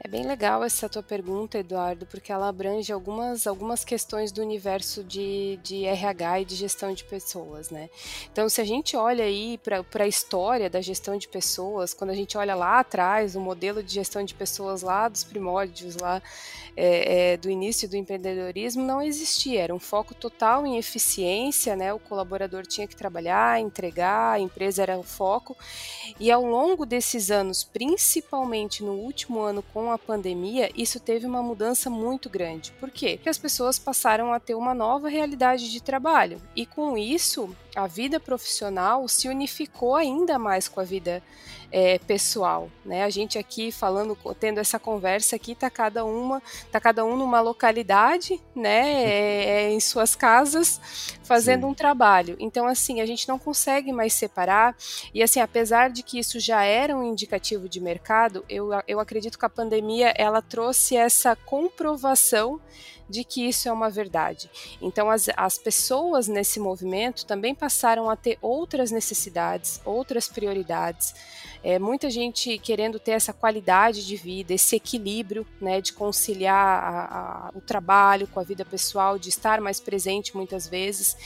É 0.02 0.08
bem 0.08 0.26
legal 0.26 0.64
essa 0.64 0.88
tua 0.88 1.02
pergunta, 1.02 1.58
Eduardo, 1.58 2.06
porque 2.06 2.32
ela 2.32 2.48
abrange 2.48 2.90
algumas, 2.90 3.46
algumas 3.46 3.84
questões 3.84 4.32
do 4.32 4.40
universo 4.40 5.04
de, 5.04 5.60
de 5.62 5.84
RH 5.84 6.40
e 6.40 6.44
de 6.46 6.54
gestão 6.54 6.94
de 6.94 7.04
pessoas, 7.04 7.68
né? 7.68 7.90
Então, 8.32 8.48
se 8.48 8.62
a 8.62 8.64
gente 8.64 8.96
olha 8.96 9.24
aí 9.24 9.58
para 9.58 10.04
a 10.04 10.08
história 10.08 10.70
da 10.70 10.80
gestão 10.80 11.18
de 11.18 11.28
pessoas, 11.28 11.92
quando 11.92 12.10
a 12.10 12.14
gente 12.14 12.38
olha 12.38 12.54
lá 12.54 12.80
atrás, 12.80 13.36
o 13.36 13.40
modelo 13.40 13.82
de 13.82 13.92
gestão 13.92 14.24
de 14.24 14.34
pessoas 14.34 14.80
lá 14.80 15.06
dos 15.06 15.22
primórdios, 15.22 15.96
lá 15.96 16.22
é, 16.74 17.32
é, 17.32 17.36
do 17.36 17.50
início 17.50 17.86
do 17.86 17.94
empreendedorismo, 17.94 18.82
não 18.82 19.02
existia. 19.02 19.60
Era 19.60 19.74
um 19.74 19.78
foco 19.78 20.14
total 20.14 20.66
em 20.66 20.78
eficiência, 20.78 21.76
né? 21.76 21.92
O 21.92 21.98
colaborador 21.98 22.66
tinha 22.66 22.86
que 22.86 22.96
trabalhar, 22.96 23.60
entregar, 23.60 24.32
a 24.32 24.40
empresa 24.40 24.82
era 24.82 24.98
o 24.98 25.02
foco. 25.02 25.54
E 26.18 26.30
ao 26.30 26.42
longo 26.42 26.86
desses 26.86 27.30
anos, 27.30 27.64
principalmente 27.64 28.82
no 28.82 28.92
último 28.92 29.40
ano 29.40 29.62
com 29.90 29.94
a 29.94 29.98
pandemia, 29.98 30.70
isso 30.76 31.00
teve 31.00 31.26
uma 31.26 31.42
mudança 31.42 31.90
muito 31.90 32.30
grande. 32.30 32.72
Por 32.78 32.90
quê? 32.90 33.14
Porque 33.16 33.28
as 33.28 33.38
pessoas 33.38 33.76
passaram 33.76 34.32
a 34.32 34.38
ter 34.38 34.54
uma 34.54 34.72
nova 34.72 35.08
realidade 35.08 35.68
de 35.68 35.82
trabalho. 35.82 36.40
E 36.54 36.64
com 36.64 36.96
isso, 36.96 37.54
a 37.74 37.86
vida 37.86 38.18
profissional 38.18 39.06
se 39.08 39.28
unificou 39.28 39.96
ainda 39.96 40.38
mais 40.38 40.68
com 40.68 40.80
a 40.80 40.84
vida 40.84 41.22
é, 41.72 41.98
pessoal, 41.98 42.68
né? 42.84 43.04
A 43.04 43.10
gente 43.10 43.38
aqui 43.38 43.70
falando, 43.70 44.16
tendo 44.38 44.58
essa 44.58 44.78
conversa 44.78 45.36
aqui, 45.36 45.54
tá 45.54 45.70
cada 45.70 46.04
uma, 46.04 46.42
tá 46.70 46.80
cada 46.80 47.04
um 47.04 47.16
numa 47.16 47.40
localidade, 47.40 48.40
né? 48.54 49.04
É, 49.04 49.44
é, 49.44 49.70
em 49.70 49.78
suas 49.78 50.16
casas, 50.16 50.80
fazendo 51.22 51.62
Sim. 51.62 51.66
um 51.68 51.74
trabalho. 51.74 52.36
Então, 52.40 52.66
assim, 52.66 53.00
a 53.00 53.06
gente 53.06 53.28
não 53.28 53.38
consegue 53.38 53.92
mais 53.92 54.12
separar. 54.12 54.74
E 55.14 55.22
assim, 55.22 55.40
apesar 55.40 55.90
de 55.90 56.02
que 56.02 56.18
isso 56.18 56.40
já 56.40 56.64
era 56.64 56.96
um 56.96 57.04
indicativo 57.04 57.68
de 57.68 57.80
mercado, 57.80 58.44
eu, 58.48 58.70
eu 58.88 58.98
acredito 58.98 59.38
que 59.38 59.46
a 59.46 59.50
pandemia 59.50 60.12
ela 60.16 60.42
trouxe 60.42 60.96
essa 60.96 61.36
comprovação 61.36 62.60
de 63.10 63.24
que 63.24 63.46
isso 63.46 63.68
é 63.68 63.72
uma 63.72 63.90
verdade. 63.90 64.48
Então, 64.80 65.10
as, 65.10 65.28
as 65.36 65.58
pessoas 65.58 66.28
nesse 66.28 66.60
movimento 66.60 67.26
também 67.26 67.54
passaram 67.54 68.08
a 68.08 68.16
ter 68.16 68.38
outras 68.40 68.90
necessidades, 68.90 69.80
outras 69.84 70.28
prioridades. 70.28 71.14
É, 71.62 71.78
muita 71.78 72.08
gente 72.08 72.56
querendo 72.58 72.98
ter 72.98 73.10
essa 73.10 73.34
qualidade 73.34 74.06
de 74.06 74.16
vida, 74.16 74.54
esse 74.54 74.76
equilíbrio, 74.76 75.46
né, 75.60 75.80
de 75.80 75.92
conciliar 75.92 76.54
a, 76.56 77.48
a, 77.48 77.50
o 77.54 77.60
trabalho 77.60 78.26
com 78.28 78.40
a 78.40 78.42
vida 78.42 78.64
pessoal, 78.64 79.18
de 79.18 79.28
estar 79.28 79.60
mais 79.60 79.78
presente 79.78 80.34
muitas 80.34 80.66
vezes. 80.66 81.16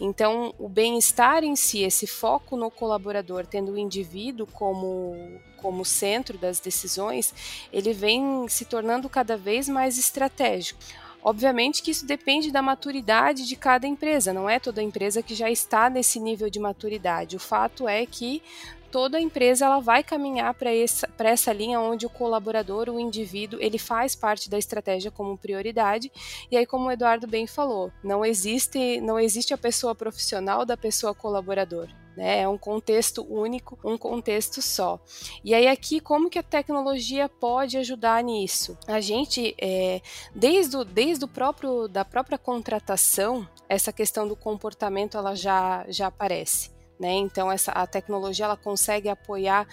Então, 0.00 0.54
o 0.58 0.68
bem-estar 0.68 1.44
em 1.44 1.56
si, 1.56 1.82
esse 1.82 2.06
foco 2.06 2.56
no 2.56 2.70
colaborador, 2.70 3.46
tendo 3.46 3.72
o 3.72 3.78
indivíduo 3.78 4.46
como 4.46 5.40
como 5.62 5.84
centro 5.84 6.36
das 6.36 6.58
decisões, 6.58 7.32
ele 7.72 7.92
vem 7.92 8.46
se 8.48 8.64
tornando 8.64 9.08
cada 9.08 9.36
vez 9.36 9.68
mais 9.68 9.96
estratégico. 9.96 10.80
Obviamente 11.24 11.82
que 11.82 11.92
isso 11.92 12.04
depende 12.04 12.50
da 12.50 12.60
maturidade 12.60 13.46
de 13.46 13.54
cada 13.54 13.86
empresa, 13.86 14.32
não 14.32 14.50
é 14.50 14.58
toda 14.58 14.82
empresa 14.82 15.22
que 15.22 15.34
já 15.34 15.48
está 15.50 15.88
nesse 15.88 16.18
nível 16.18 16.50
de 16.50 16.58
maturidade. 16.58 17.36
O 17.36 17.40
fato 17.40 17.86
é 17.86 18.04
que 18.04 18.42
toda 18.90 19.20
empresa 19.20 19.64
ela 19.64 19.80
vai 19.80 20.02
caminhar 20.02 20.52
para 20.52 20.74
essa, 20.74 21.08
essa 21.18 21.52
linha 21.52 21.80
onde 21.80 22.04
o 22.04 22.10
colaborador, 22.10 22.90
o 22.90 23.00
indivíduo, 23.00 23.60
ele 23.62 23.78
faz 23.78 24.14
parte 24.14 24.50
da 24.50 24.58
estratégia 24.58 25.10
como 25.10 25.38
prioridade. 25.38 26.10
E 26.50 26.56
aí, 26.56 26.66
como 26.66 26.88
o 26.88 26.92
Eduardo 26.92 27.26
bem 27.26 27.46
falou, 27.46 27.90
não 28.02 28.24
existe, 28.24 29.00
não 29.00 29.18
existe 29.18 29.54
a 29.54 29.58
pessoa 29.58 29.94
profissional 29.94 30.66
da 30.66 30.76
pessoa 30.76 31.14
colaborador 31.14 31.88
né? 32.16 32.40
É 32.40 32.48
um 32.48 32.58
contexto 32.58 33.26
único, 33.28 33.78
um 33.84 33.96
contexto 33.96 34.60
só. 34.60 35.00
E 35.44 35.54
aí 35.54 35.66
aqui 35.66 36.00
como 36.00 36.30
que 36.30 36.38
a 36.38 36.42
tecnologia 36.42 37.28
pode 37.28 37.76
ajudar 37.78 38.22
nisso? 38.22 38.76
A 38.86 39.00
gente 39.00 39.54
é, 39.60 40.00
desde 40.34 40.76
o, 40.76 40.84
desde 40.84 41.24
o 41.24 41.28
próprio 41.28 41.88
da 41.88 42.04
própria 42.04 42.38
contratação 42.38 43.46
essa 43.68 43.92
questão 43.92 44.28
do 44.28 44.36
comportamento 44.36 45.16
ela 45.16 45.34
já 45.34 45.84
já 45.88 46.08
aparece. 46.08 46.70
Né? 47.02 47.14
Então 47.14 47.50
essa 47.50 47.72
a 47.72 47.84
tecnologia 47.84 48.44
ela 48.44 48.56
consegue 48.56 49.08
apoiar 49.08 49.66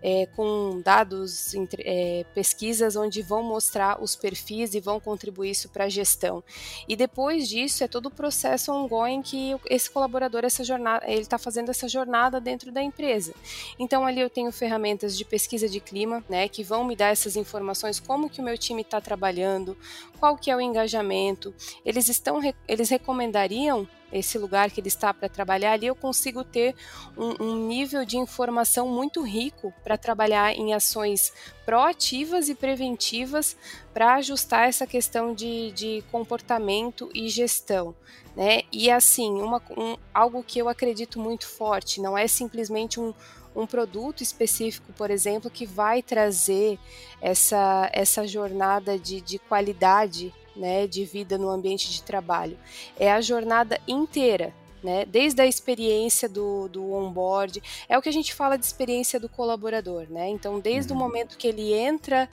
é, 0.00 0.26
com 0.36 0.80
dados, 0.84 1.52
é, 1.80 2.24
pesquisas 2.32 2.94
onde 2.94 3.22
vão 3.22 3.42
mostrar 3.42 4.00
os 4.00 4.14
perfis 4.14 4.72
e 4.72 4.78
vão 4.78 5.00
contribuir 5.00 5.50
isso 5.50 5.68
para 5.68 5.86
a 5.86 5.88
gestão. 5.88 6.44
E 6.86 6.94
depois 6.94 7.48
disso 7.48 7.82
é 7.82 7.88
todo 7.88 8.06
o 8.06 8.10
processo 8.10 8.72
ongoing 8.72 9.20
que 9.20 9.56
esse 9.68 9.90
colaborador 9.90 10.44
essa 10.44 10.62
jornada 10.62 11.04
ele 11.10 11.22
está 11.22 11.38
fazendo 11.38 11.70
essa 11.70 11.88
jornada 11.88 12.40
dentro 12.40 12.70
da 12.70 12.80
empresa. 12.80 13.34
Então 13.80 14.06
ali 14.06 14.20
eu 14.20 14.30
tenho 14.30 14.52
ferramentas 14.52 15.18
de 15.18 15.24
pesquisa 15.24 15.68
de 15.68 15.80
clima, 15.80 16.24
né, 16.28 16.48
que 16.48 16.62
vão 16.62 16.84
me 16.84 16.94
dar 16.94 17.08
essas 17.08 17.34
informações 17.34 17.98
como 17.98 18.30
que 18.30 18.40
o 18.40 18.44
meu 18.44 18.56
time 18.56 18.82
está 18.82 19.00
trabalhando, 19.00 19.76
qual 20.20 20.36
que 20.36 20.52
é 20.52 20.56
o 20.56 20.60
engajamento. 20.60 21.52
Eles 21.84 22.08
estão 22.08 22.40
eles 22.68 22.88
recomendariam 22.90 23.88
esse 24.12 24.38
lugar 24.38 24.70
que 24.70 24.80
ele 24.80 24.88
está 24.88 25.12
para 25.12 25.28
trabalhar 25.28 25.72
ali, 25.72 25.86
eu 25.86 25.94
consigo 25.94 26.44
ter 26.44 26.74
um, 27.16 27.44
um 27.44 27.66
nível 27.66 28.04
de 28.04 28.16
informação 28.16 28.88
muito 28.88 29.22
rico 29.22 29.72
para 29.82 29.98
trabalhar 29.98 30.52
em 30.52 30.74
ações 30.74 31.32
proativas 31.64 32.48
e 32.48 32.54
preventivas 32.54 33.56
para 33.92 34.14
ajustar 34.14 34.68
essa 34.68 34.86
questão 34.86 35.34
de, 35.34 35.72
de 35.72 36.04
comportamento 36.10 37.10
e 37.14 37.28
gestão. 37.28 37.94
Né? 38.36 38.62
E 38.70 38.90
assim, 38.90 39.30
uma, 39.40 39.62
um, 39.76 39.96
algo 40.12 40.42
que 40.42 40.58
eu 40.58 40.68
acredito 40.68 41.18
muito 41.18 41.46
forte, 41.46 42.00
não 42.00 42.16
é 42.16 42.28
simplesmente 42.28 43.00
um, 43.00 43.14
um 43.54 43.66
produto 43.66 44.22
específico, 44.22 44.92
por 44.92 45.10
exemplo, 45.10 45.50
que 45.50 45.64
vai 45.64 46.02
trazer 46.02 46.78
essa, 47.20 47.88
essa 47.92 48.26
jornada 48.26 48.98
de, 48.98 49.20
de 49.20 49.38
qualidade 49.38 50.32
né, 50.56 50.86
de 50.86 51.04
vida 51.04 51.36
no 51.36 51.48
ambiente 51.48 51.90
de 51.90 52.02
trabalho. 52.02 52.58
É 52.98 53.12
a 53.12 53.20
jornada 53.20 53.80
inteira, 53.86 54.54
né? 54.82 55.04
Desde 55.04 55.42
a 55.42 55.46
experiência 55.46 56.28
do, 56.28 56.68
do 56.68 56.92
onboard, 56.92 57.62
é 57.88 57.98
o 57.98 58.02
que 58.02 58.08
a 58.08 58.12
gente 58.12 58.32
fala 58.32 58.56
de 58.56 58.64
experiência 58.64 59.18
do 59.18 59.28
colaborador, 59.28 60.06
né? 60.08 60.28
Então, 60.28 60.60
desde 60.60 60.92
uhum. 60.92 60.98
o 60.98 61.02
momento 61.02 61.36
que 61.36 61.48
ele 61.48 61.74
entra 61.74 62.28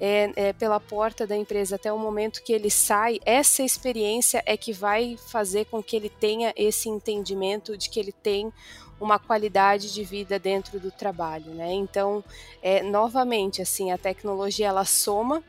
é, 0.00 0.30
é, 0.36 0.52
pela 0.52 0.78
porta 0.78 1.26
da 1.26 1.36
empresa 1.36 1.76
até 1.76 1.92
o 1.92 1.98
momento 1.98 2.42
que 2.42 2.52
ele 2.52 2.70
sai, 2.70 3.18
essa 3.24 3.62
experiência 3.62 4.42
é 4.46 4.56
que 4.56 4.72
vai 4.72 5.16
fazer 5.26 5.64
com 5.66 5.82
que 5.82 5.96
ele 5.96 6.08
tenha 6.08 6.52
esse 6.56 6.88
entendimento 6.88 7.76
de 7.76 7.90
que 7.90 7.98
ele 7.98 8.12
tem 8.12 8.52
uma 9.00 9.18
qualidade 9.18 9.92
de 9.92 10.02
vida 10.04 10.38
dentro 10.38 10.80
do 10.80 10.90
trabalho, 10.90 11.52
né? 11.52 11.72
Então, 11.72 12.24
é, 12.62 12.82
novamente, 12.82 13.60
assim, 13.60 13.92
a 13.92 13.98
tecnologia 13.98 14.68
ela 14.68 14.84
soma 14.84 15.42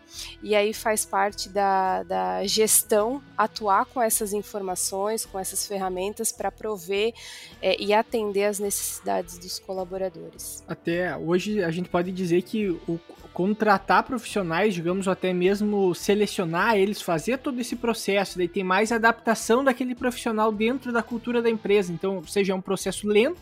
e 0.43 0.55
aí 0.55 0.73
faz 0.73 1.05
parte 1.05 1.49
da, 1.49 2.03
da 2.03 2.45
gestão 2.45 3.21
atuar 3.37 3.85
com 3.85 4.01
essas 4.01 4.33
informações, 4.33 5.25
com 5.25 5.39
essas 5.39 5.65
ferramentas 5.65 6.31
para 6.31 6.51
prover 6.51 7.13
é, 7.61 7.81
e 7.81 7.93
atender 7.93 8.45
as 8.45 8.59
necessidades 8.59 9.37
dos 9.37 9.59
colaboradores. 9.59 10.63
Até 10.67 11.15
hoje 11.15 11.63
a 11.63 11.71
gente 11.71 11.89
pode 11.89 12.11
dizer 12.11 12.41
que 12.41 12.69
o 12.87 12.99
contratar 13.37 14.01
profissionais, 14.01 14.73
digamos, 14.73 15.07
até 15.07 15.31
mesmo 15.31 15.93
selecionar 15.93 16.75
eles, 16.75 17.03
fazer 17.03 17.37
todo 17.37 17.61
esse 17.61 17.75
processo, 17.75 18.35
daí 18.35 18.47
tem 18.47 18.63
mais 18.63 18.91
adaptação 18.91 19.63
daquele 19.63 19.93
profissional 19.93 20.51
dentro 20.51 20.91
da 20.91 21.03
cultura 21.03 21.39
da 21.39 21.47
empresa. 21.47 21.93
Então, 21.93 22.23
seja 22.23 22.55
um 22.55 22.61
processo 22.61 23.07
lento, 23.07 23.36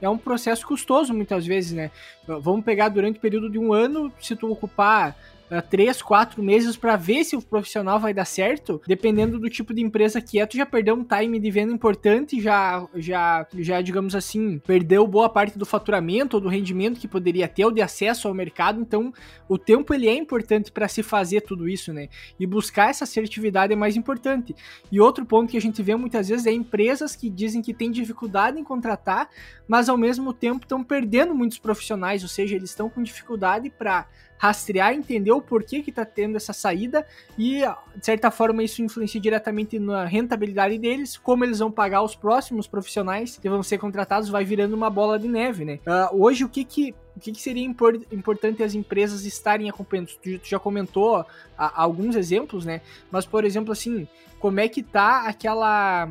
é 0.00 0.08
um 0.08 0.16
processo 0.16 0.66
custoso 0.66 1.12
muitas 1.12 1.46
vezes, 1.46 1.72
né? 1.72 1.90
Vamos 2.26 2.64
pegar 2.64 2.88
durante 2.88 3.18
o 3.18 3.20
período 3.20 3.50
de 3.50 3.58
um 3.58 3.72
ano, 3.72 4.12
se 4.20 4.34
tu 4.34 4.50
ocupar 4.50 5.16
uh, 5.50 5.62
três, 5.68 6.00
quatro 6.00 6.42
meses 6.42 6.76
para 6.76 6.96
ver 6.96 7.24
se 7.24 7.36
o 7.36 7.42
profissional 7.42 7.98
vai 7.98 8.14
dar 8.14 8.24
certo, 8.24 8.80
dependendo 8.86 9.38
do 9.38 9.50
tipo 9.50 9.74
de 9.74 9.82
empresa 9.82 10.20
que 10.20 10.38
é, 10.38 10.46
tu 10.46 10.56
já 10.56 10.64
perdeu 10.64 10.94
um 10.94 11.04
time 11.04 11.38
de 11.38 11.50
venda 11.50 11.72
importante, 11.72 12.40
já, 12.40 12.86
já, 12.94 13.46
já 13.58 13.80
digamos 13.80 14.14
assim, 14.14 14.58
perdeu 14.58 15.06
boa 15.06 15.28
parte 15.28 15.58
do 15.58 15.66
faturamento 15.66 16.36
ou 16.36 16.40
do 16.40 16.48
rendimento 16.48 17.00
que 17.00 17.08
poderia 17.08 17.48
ter 17.48 17.64
ou 17.64 17.72
de 17.72 17.82
acesso 17.82 18.28
ao 18.28 18.34
mercado. 18.34 18.80
Então, 18.80 19.12
o 19.48 19.58
tempo 19.58 19.92
ele 19.92 20.08
é 20.08 20.14
importante 20.14 20.70
para 20.70 20.88
se 20.88 21.02
fazer 21.02 21.40
tudo 21.42 21.68
isso, 21.68 21.92
né? 21.92 22.08
E 22.38 22.46
buscar 22.46 22.90
essa 22.90 23.04
assertividade 23.04 23.72
é 23.72 23.76
mais 23.76 23.96
importante. 23.96 24.54
E 24.90 25.00
outro 25.00 25.24
ponto 25.24 25.50
que 25.50 25.56
a 25.56 25.60
gente 25.60 25.82
vê 25.82 25.96
muitas 25.96 26.28
vezes 26.28 26.46
é 26.46 26.52
empresas 26.52 27.16
que 27.16 27.28
dizem 27.28 27.62
que 27.62 27.74
têm 27.74 27.90
dificuldade 27.90 28.58
em 28.58 28.64
contratar, 28.64 29.28
mas 29.66 29.88
ao 29.88 29.96
mesmo 29.96 30.32
tempo 30.32 30.64
estão 30.64 30.82
perdendo 30.82 31.34
muitos 31.34 31.58
profissionais, 31.58 32.22
ou 32.22 32.28
seja, 32.28 32.56
eles 32.56 32.70
estão 32.70 32.88
com 32.88 33.02
dificuldade 33.02 33.70
para 33.70 34.06
rastrear, 34.40 34.94
entender 34.94 35.30
o 35.32 35.42
porquê 35.42 35.82
que 35.82 35.90
está 35.90 36.02
tendo 36.02 36.34
essa 36.34 36.54
saída 36.54 37.06
e, 37.38 37.60
de 37.94 38.06
certa 38.06 38.30
forma, 38.30 38.62
isso 38.62 38.82
influencia 38.82 39.20
diretamente 39.20 39.78
na 39.78 40.06
rentabilidade 40.06 40.78
deles, 40.78 41.18
como 41.18 41.44
eles 41.44 41.58
vão 41.58 41.70
pagar 41.70 42.02
os 42.02 42.16
próximos 42.16 42.66
profissionais 42.66 43.36
que 43.36 43.50
vão 43.50 43.62
ser 43.62 43.76
contratados, 43.76 44.30
vai 44.30 44.42
virando 44.42 44.74
uma 44.74 44.88
bola 44.88 45.18
de 45.18 45.28
neve, 45.28 45.66
né? 45.66 45.78
Uh, 45.86 46.22
hoje, 46.22 46.42
o 46.42 46.48
que 46.48 46.64
que 46.64 46.94
o 47.14 47.20
que, 47.20 47.34
seria 47.34 47.62
impor, 47.62 48.00
importante 48.10 48.62
as 48.62 48.74
empresas 48.74 49.26
estarem 49.26 49.68
acompanhando? 49.68 50.08
Tu, 50.22 50.40
já 50.42 50.58
comentou 50.58 51.22
alguns 51.58 52.16
exemplos, 52.16 52.64
né? 52.64 52.80
Mas, 53.10 53.26
por 53.26 53.44
exemplo, 53.44 53.72
assim, 53.72 54.08
como 54.38 54.58
é 54.58 54.68
que 54.68 54.82
tá 54.82 55.26
aquela 55.26 56.08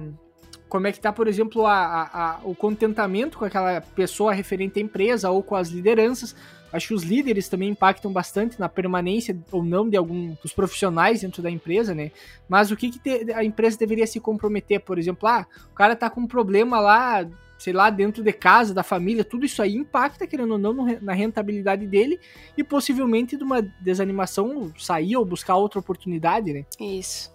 como 0.70 0.88
é 0.88 0.92
que 0.92 1.00
tá, 1.00 1.12
por 1.12 1.28
exemplo, 1.28 1.66
a, 1.66 1.74
a, 1.74 2.32
a, 2.32 2.40
o 2.44 2.56
contentamento 2.56 3.38
com 3.38 3.46
aquela 3.46 3.82
pessoa 3.82 4.32
referente 4.32 4.80
à 4.80 4.82
empresa 4.82 5.32
ou 5.32 5.42
com 5.42 5.56
as 5.56 5.70
lideranças. 5.70 6.36
Acho 6.72 6.90
que 6.90 6.94
os 6.94 7.04
líderes 7.04 7.50
também 7.50 7.70
impactam 7.70 8.14
bastante 8.14 8.60
na 8.60 8.70
permanência 8.70 9.36
ou 9.52 9.64
não 9.64 9.90
de 9.90 9.98
algum 9.98 10.36
dos 10.42 10.54
profissionais 10.54 11.22
dentro 11.22 11.42
da 11.42 11.50
empresa, 11.50 11.96
né? 11.96 12.12
Mas 12.48 12.70
o 12.70 12.78
que, 12.78 12.92
que 12.92 13.00
te, 13.00 13.34
a 13.34 13.44
empresa 13.44 13.78
deveria 13.80 14.06
se 14.06 14.20
comprometer, 14.20 14.80
por 14.80 15.00
exemplo, 15.00 15.28
ah, 15.28 15.48
o 15.72 15.74
cara 15.74 15.96
tá 15.96 16.08
com 16.12 16.22
um 16.22 16.28
problema 16.28 16.80
lá, 16.80 17.28
sei 17.58 17.74
lá, 17.74 17.90
dentro 17.90 18.24
de 18.24 18.32
casa, 18.32 18.72
da 18.72 18.84
família, 18.84 19.24
tudo 19.24 19.48
isso 19.48 19.64
aí 19.64 19.76
impacta, 19.76 20.28
querendo 20.28 20.52
ou 20.52 20.58
não, 20.60 20.74
na 21.02 21.14
rentabilidade 21.14 21.88
dele 21.88 22.20
e 22.56 22.64
possivelmente 22.64 23.36
de 23.36 23.44
uma 23.44 23.64
desanimação 23.82 24.72
sair 24.78 25.18
ou 25.18 25.26
buscar 25.26 25.56
outra 25.56 25.80
oportunidade, 25.80 26.54
né? 26.54 26.66
Isso. 26.80 27.34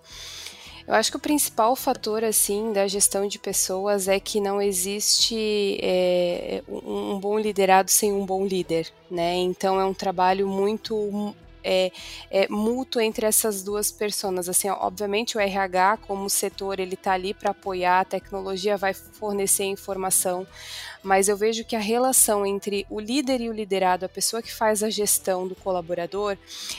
Eu 0.87 0.95
acho 0.95 1.11
que 1.11 1.17
o 1.17 1.21
principal 1.21 1.75
fator 1.75 2.23
assim 2.23 2.73
da 2.73 2.87
gestão 2.87 3.27
de 3.27 3.39
pessoas 3.39 4.07
é 4.07 4.21
que 4.21 4.39
não 4.39 4.61
existe 4.61 5.79
é, 5.83 6.63
um 6.69 7.19
bom 7.19 7.39
liderado 7.39 7.91
sem 7.91 8.13
um 8.13 8.27
bom 8.27 8.47
líder, 8.47 8.93
né? 9.11 9.35
Então 9.37 9.81
é 9.81 9.85
um 9.85 9.95
trabalho 9.95 10.47
muito 10.47 11.35
é, 11.65 11.91
é, 12.31 12.47
mútuo 12.49 13.01
entre 13.01 13.27
essas 13.27 13.63
duas 13.63 13.91
pessoas. 13.91 14.49
Assim, 14.49 14.69
obviamente 14.69 15.37
o 15.37 15.41
RH 15.41 15.97
como 16.07 16.29
setor 16.29 16.79
ele 16.79 16.95
está 16.95 17.13
ali 17.13 17.33
para 17.33 17.51
apoiar, 17.51 18.01
a 18.01 18.05
tecnologia 18.05 18.77
vai 18.77 18.93
fornecer 18.93 19.65
informação, 19.65 20.47
mas 21.03 21.29
eu 21.29 21.37
vejo 21.37 21.65
que 21.65 21.75
a 21.75 21.81
relação 21.81 22.45
entre 22.45 22.87
o 22.91 23.01
líder 23.01 23.41
e 23.41 23.49
o 23.49 23.53
liderado, 23.53 24.05
a 24.05 24.09
pessoa 24.09 24.43
que 24.43 24.53
faz 24.53 24.83
a 24.83 24.91
gestão 24.91 25.49
do 25.49 25.55
colaborador, 25.55 26.37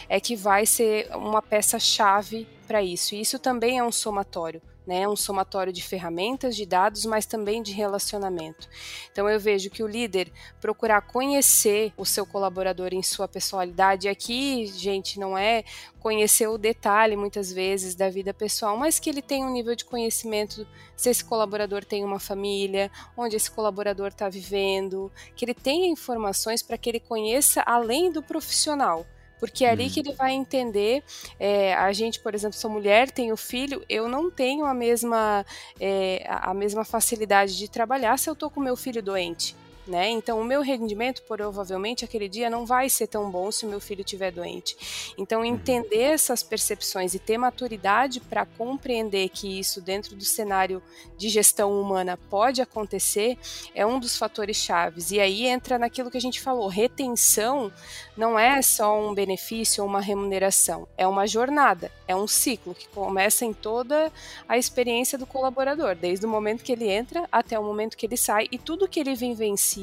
é 0.08 0.20
que 0.20 0.36
vai 0.36 0.66
ser 0.66 1.10
uma 1.16 1.42
peça 1.42 1.80
chave 1.80 2.48
para 2.68 2.84
isso. 2.84 3.16
E 3.16 3.22
isso 3.22 3.40
também 3.40 3.80
é 3.80 3.84
um 3.84 3.92
somatório 3.92 4.62
né, 4.86 5.08
um 5.08 5.16
somatório 5.16 5.74
de 5.74 5.82
ferramentas, 5.82 6.56
de 6.56 6.66
dados, 6.66 7.06
mas 7.06 7.26
também 7.26 7.62
de 7.62 7.72
relacionamento. 7.72 8.68
Então 9.12 9.30
eu 9.30 9.40
vejo 9.40 9.70
que 9.70 9.84
o 9.84 9.88
líder 9.88 10.32
procurar 10.62 11.02
conhecer 11.02 11.94
o 11.98 12.06
seu 12.06 12.26
colaborador 12.26 12.94
em 12.94 13.02
sua 13.02 13.28
personalidade, 13.28 14.08
aqui, 14.08 14.68
gente, 14.68 15.20
não 15.20 15.38
é 15.38 15.64
conhecer 16.00 16.48
o 16.48 16.58
detalhe 16.58 17.16
muitas 17.16 17.52
vezes 17.52 17.96
da 17.96 18.10
vida 18.10 18.34
pessoal, 18.34 18.78
mas 18.78 19.00
que 19.00 19.10
ele 19.10 19.22
tenha 19.22 19.48
um 19.48 19.52
nível 19.52 19.76
de 19.76 19.86
conhecimento 19.86 20.68
se 20.96 21.10
esse 21.10 21.26
colaborador 21.26 21.84
tem 21.84 22.04
uma 22.04 22.20
família, 22.20 22.92
onde 23.18 23.36
esse 23.36 23.50
colaborador 23.50 24.10
está 24.10 24.30
vivendo, 24.30 25.12
que 25.36 25.46
ele 25.46 25.54
tenha 25.54 25.88
informações 25.88 26.62
para 26.62 26.78
que 26.78 26.90
ele 26.90 27.00
conheça 27.00 27.64
além 27.66 28.12
do 28.12 28.22
profissional 28.22 29.06
porque 29.40 29.66
é 29.66 29.70
ali 29.70 29.90
que 29.90 30.00
uhum. 30.00 30.08
ele 30.08 30.16
vai 30.16 30.34
entender. 30.34 31.04
É, 31.40 31.74
a 31.74 31.92
gente, 31.94 32.20
por 32.20 32.34
exemplo, 32.34 32.58
sou 32.58 32.70
mulher, 32.70 33.12
tenho 33.12 33.36
filho, 33.36 33.84
eu 33.90 34.08
não 34.08 34.30
tenho 34.32 34.66
a 34.66 34.74
mesma, 34.74 35.46
é, 35.80 36.26
a 36.28 36.54
mesma 36.54 36.84
facilidade 36.84 37.58
de 37.58 37.70
trabalhar 37.70 38.18
se 38.18 38.30
eu 38.30 38.36
tô 38.36 38.50
com 38.50 38.60
meu 38.60 38.76
filho 38.76 39.02
doente 39.02 39.56
né? 39.88 40.10
Então, 40.10 40.40
o 40.40 40.44
meu 40.44 40.62
rendimento, 40.62 41.22
provavelmente, 41.24 42.04
aquele 42.04 42.28
dia 42.28 42.50
não 42.50 42.66
vai 42.66 42.90
ser 42.90 43.08
tão 43.08 43.30
bom 43.30 43.52
se 43.52 43.66
o 43.66 43.70
meu 43.70 43.80
filho 43.80 44.02
estiver 44.02 44.32
doente. 44.32 45.14
Então, 45.18 45.40
uhum. 45.40 45.46
entender 45.46 46.14
essas 46.14 46.42
percepções 46.42 47.14
e 47.14 47.20
ter 47.20 47.38
maturidade 47.38 48.20
para 48.20 48.46
compreender 48.46 49.30
que 49.30 49.60
isso, 49.60 49.82
dentro 49.82 50.16
do 50.16 50.24
cenário 50.24 50.82
de 51.18 51.30
gestão 51.30 51.80
humana, 51.80 52.18
pode 52.30 52.62
acontecer, 52.62 53.38
é 53.74 53.86
um 53.86 54.00
dos 54.00 54.18
fatores 54.18 54.58
chaves. 54.58 55.12
E 55.12 55.20
aí 55.20 55.46
entra 55.46 55.78
naquilo 55.78 56.10
que 56.10 56.18
a 56.18 56.22
gente 56.22 56.42
falou: 56.42 56.68
retenção 56.68 57.72
não 58.18 58.40
é 58.40 58.62
só 58.62 59.00
um 59.00 59.14
benefício 59.14 59.84
ou 59.84 59.90
uma 59.90 60.02
remuneração, 60.02 60.88
é 60.98 61.06
uma 61.06 61.28
jornada, 61.28 61.92
é 62.08 62.16
um 62.16 62.28
ciclo 62.28 62.74
que 62.74 62.88
começa 62.90 63.46
em 63.46 63.54
toda 63.54 64.12
a 64.48 64.58
experiência 64.58 65.18
do 65.18 65.26
colaborador, 65.26 65.96
desde 65.96 66.26
o 66.26 66.30
momento 66.30 66.64
que 66.64 66.72
ele 66.72 66.90
entra 66.90 67.28
até 67.32 67.60
o 67.60 67.64
momento 67.64 67.98
que 67.98 68.06
ele 68.06 68.18
sai, 68.18 68.48
e 68.52 68.58
tudo 68.58 68.88
que 68.88 69.00
ele 69.00 69.16
vivencia 69.16 69.75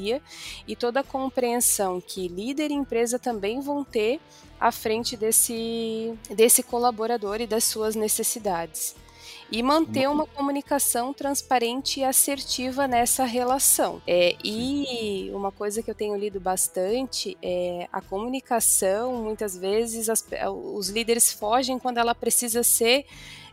e 0.67 0.75
toda 0.75 0.99
a 1.01 1.03
compreensão 1.03 2.01
que 2.01 2.27
líder 2.27 2.71
e 2.71 2.73
empresa 2.73 3.17
também 3.19 3.61
vão 3.61 3.83
ter 3.83 4.19
à 4.59 4.71
frente 4.71 5.17
desse, 5.17 6.13
desse 6.29 6.63
colaborador 6.63 7.41
e 7.41 7.47
das 7.47 7.63
suas 7.65 7.95
necessidades. 7.95 8.95
E 9.51 9.61
manter 9.61 10.09
uma 10.09 10.25
comunicação 10.25 11.13
transparente 11.13 11.99
e 11.99 12.03
assertiva 12.03 12.87
nessa 12.87 13.23
relação. 13.23 14.01
É, 14.07 14.35
e 14.43 15.29
uma 15.33 15.51
coisa 15.51 15.83
que 15.83 15.91
eu 15.91 15.95
tenho 15.95 16.15
lido 16.15 16.39
bastante 16.39 17.37
é 17.41 17.87
a 17.91 18.01
comunicação, 18.01 19.15
muitas 19.21 19.55
vezes 19.55 20.09
as, 20.09 20.25
os 20.47 20.89
líderes 20.89 21.31
fogem 21.31 21.77
quando 21.77 21.99
ela 21.99 22.15
precisa 22.15 22.63
ser 22.63 23.05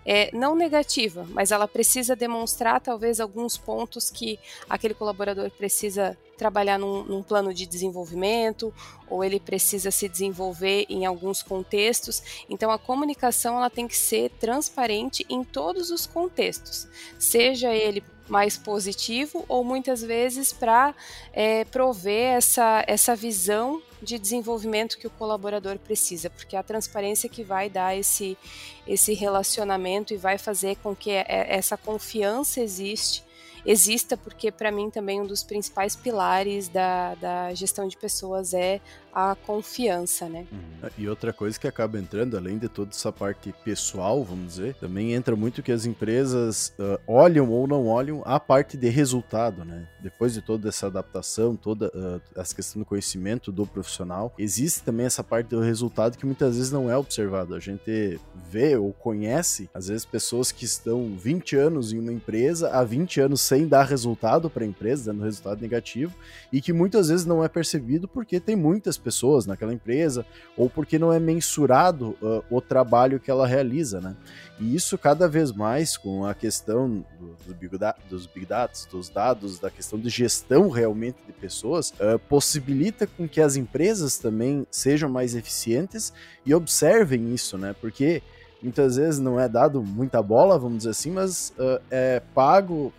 é, 0.04 0.34
não 0.34 0.54
negativa, 0.54 1.26
mas 1.30 1.50
ela 1.50 1.68
precisa 1.68 2.16
demonstrar 2.16 2.80
talvez 2.80 3.20
alguns 3.20 3.56
pontos 3.56 4.10
que 4.10 4.38
aquele 4.68 4.94
colaborador 4.94 5.50
precisa 5.50 6.16
trabalhar 6.36 6.78
num, 6.78 7.04
num, 7.04 7.22
plano 7.22 7.52
de 7.52 7.66
desenvolvimento 7.66 8.72
ou 9.10 9.22
ele 9.22 9.38
precisa 9.38 9.90
se 9.90 10.08
desenvolver 10.08 10.86
em 10.88 11.04
alguns 11.04 11.42
contextos. 11.42 12.44
Então 12.48 12.70
a 12.70 12.78
comunicação 12.78 13.58
ela 13.58 13.68
tem 13.68 13.86
que 13.86 13.96
ser 13.96 14.30
transparente 14.40 15.24
em 15.28 15.44
todos 15.44 15.90
os 15.90 16.06
contextos, 16.06 16.88
seja 17.18 17.74
ele 17.74 18.02
mais 18.30 18.56
positivo 18.56 19.44
ou 19.48 19.64
muitas 19.64 20.00
vezes 20.00 20.52
para 20.52 20.94
é, 21.32 21.64
prover 21.64 22.36
essa, 22.36 22.84
essa 22.86 23.16
visão 23.16 23.82
de 24.00 24.18
desenvolvimento 24.18 24.96
que 24.96 25.06
o 25.06 25.10
colaborador 25.10 25.78
precisa, 25.78 26.30
porque 26.30 26.56
é 26.56 26.58
a 26.58 26.62
transparência 26.62 27.28
que 27.28 27.42
vai 27.42 27.68
dar 27.68 27.94
esse, 27.94 28.38
esse 28.86 29.12
relacionamento 29.12 30.14
e 30.14 30.16
vai 30.16 30.38
fazer 30.38 30.76
com 30.76 30.94
que 30.94 31.10
é, 31.10 31.26
essa 31.28 31.76
confiança 31.76 32.60
existe 32.60 33.28
exista, 33.64 34.16
porque 34.16 34.50
para 34.50 34.70
mim 34.70 34.90
também 34.90 35.20
um 35.20 35.26
dos 35.26 35.42
principais 35.42 35.94
pilares 35.94 36.68
da, 36.68 37.14
da 37.16 37.54
gestão 37.54 37.86
de 37.86 37.96
pessoas 37.96 38.54
é 38.54 38.80
a 39.12 39.34
confiança, 39.34 40.28
né? 40.28 40.46
Uhum. 40.50 40.88
E 40.96 41.08
outra 41.08 41.32
coisa 41.32 41.58
que 41.58 41.66
acaba 41.66 41.98
entrando, 41.98 42.36
além 42.36 42.58
de 42.58 42.68
toda 42.68 42.90
essa 42.90 43.12
parte 43.12 43.52
pessoal, 43.64 44.24
vamos 44.24 44.54
dizer, 44.54 44.74
também 44.74 45.12
entra 45.12 45.34
muito 45.34 45.62
que 45.62 45.72
as 45.72 45.84
empresas 45.84 46.72
uh, 46.78 46.98
olham 47.06 47.50
ou 47.50 47.66
não 47.66 47.86
olham 47.86 48.22
a 48.24 48.38
parte 48.38 48.76
de 48.76 48.88
resultado, 48.88 49.64
né? 49.64 49.88
Depois 50.00 50.32
de 50.32 50.40
toda 50.40 50.68
essa 50.68 50.86
adaptação, 50.86 51.56
toda 51.56 51.88
uh, 51.88 52.20
essa 52.36 52.54
questão 52.54 52.80
do 52.80 52.86
conhecimento 52.86 53.50
do 53.50 53.66
profissional, 53.66 54.32
existe 54.38 54.82
também 54.82 55.06
essa 55.06 55.24
parte 55.24 55.48
do 55.48 55.60
resultado 55.60 56.16
que 56.16 56.26
muitas 56.26 56.56
vezes 56.56 56.70
não 56.70 56.90
é 56.90 56.96
observado. 56.96 57.54
A 57.54 57.60
gente 57.60 58.20
vê 58.48 58.76
ou 58.76 58.92
conhece, 58.92 59.68
às 59.74 59.88
vezes, 59.88 60.04
pessoas 60.04 60.52
que 60.52 60.64
estão 60.64 61.16
20 61.16 61.56
anos 61.56 61.92
em 61.92 61.98
uma 61.98 62.12
empresa, 62.12 62.70
há 62.70 62.84
20 62.84 63.20
anos 63.20 63.40
sem 63.40 63.66
dar 63.66 63.84
resultado 63.84 64.48
para 64.48 64.64
a 64.64 64.66
empresa, 64.66 65.12
dando 65.12 65.24
resultado 65.24 65.60
negativo, 65.60 66.14
e 66.52 66.60
que 66.60 66.72
muitas 66.72 67.08
vezes 67.08 67.26
não 67.26 67.44
é 67.44 67.48
percebido 67.48 68.06
porque 68.06 68.38
tem 68.40 68.56
muitas 68.56 68.99
pessoas 69.00 69.46
naquela 69.46 69.74
empresa, 69.74 70.24
ou 70.56 70.68
porque 70.70 70.98
não 70.98 71.12
é 71.12 71.18
mensurado 71.18 72.16
uh, 72.22 72.44
o 72.50 72.60
trabalho 72.60 73.18
que 73.18 73.30
ela 73.30 73.46
realiza, 73.46 74.00
né? 74.00 74.14
E 74.58 74.74
isso 74.74 74.98
cada 74.98 75.26
vez 75.26 75.52
mais 75.52 75.96
com 75.96 76.26
a 76.26 76.34
questão 76.34 77.04
do, 77.18 77.34
do 77.46 77.54
big 77.54 77.78
da, 77.78 77.94
dos 78.08 78.26
big 78.26 78.46
data, 78.46 78.78
dos 78.90 79.08
dados, 79.08 79.58
da 79.58 79.70
questão 79.70 79.98
de 79.98 80.10
gestão 80.10 80.68
realmente 80.68 81.16
de 81.26 81.32
pessoas, 81.32 81.90
uh, 81.92 82.18
possibilita 82.28 83.06
com 83.06 83.26
que 83.26 83.40
as 83.40 83.56
empresas 83.56 84.18
também 84.18 84.66
sejam 84.70 85.08
mais 85.08 85.34
eficientes 85.34 86.12
e 86.44 86.54
observem 86.54 87.34
isso, 87.34 87.56
né? 87.56 87.74
Porque 87.80 88.22
muitas 88.62 88.96
vezes 88.96 89.18
não 89.18 89.40
é 89.40 89.48
dado 89.48 89.82
muita 89.82 90.22
bola, 90.22 90.58
vamos 90.58 90.78
dizer 90.78 90.90
assim, 90.90 91.10
mas 91.10 91.54
uh, 91.58 91.80
é 91.90 92.20
pago 92.34 92.92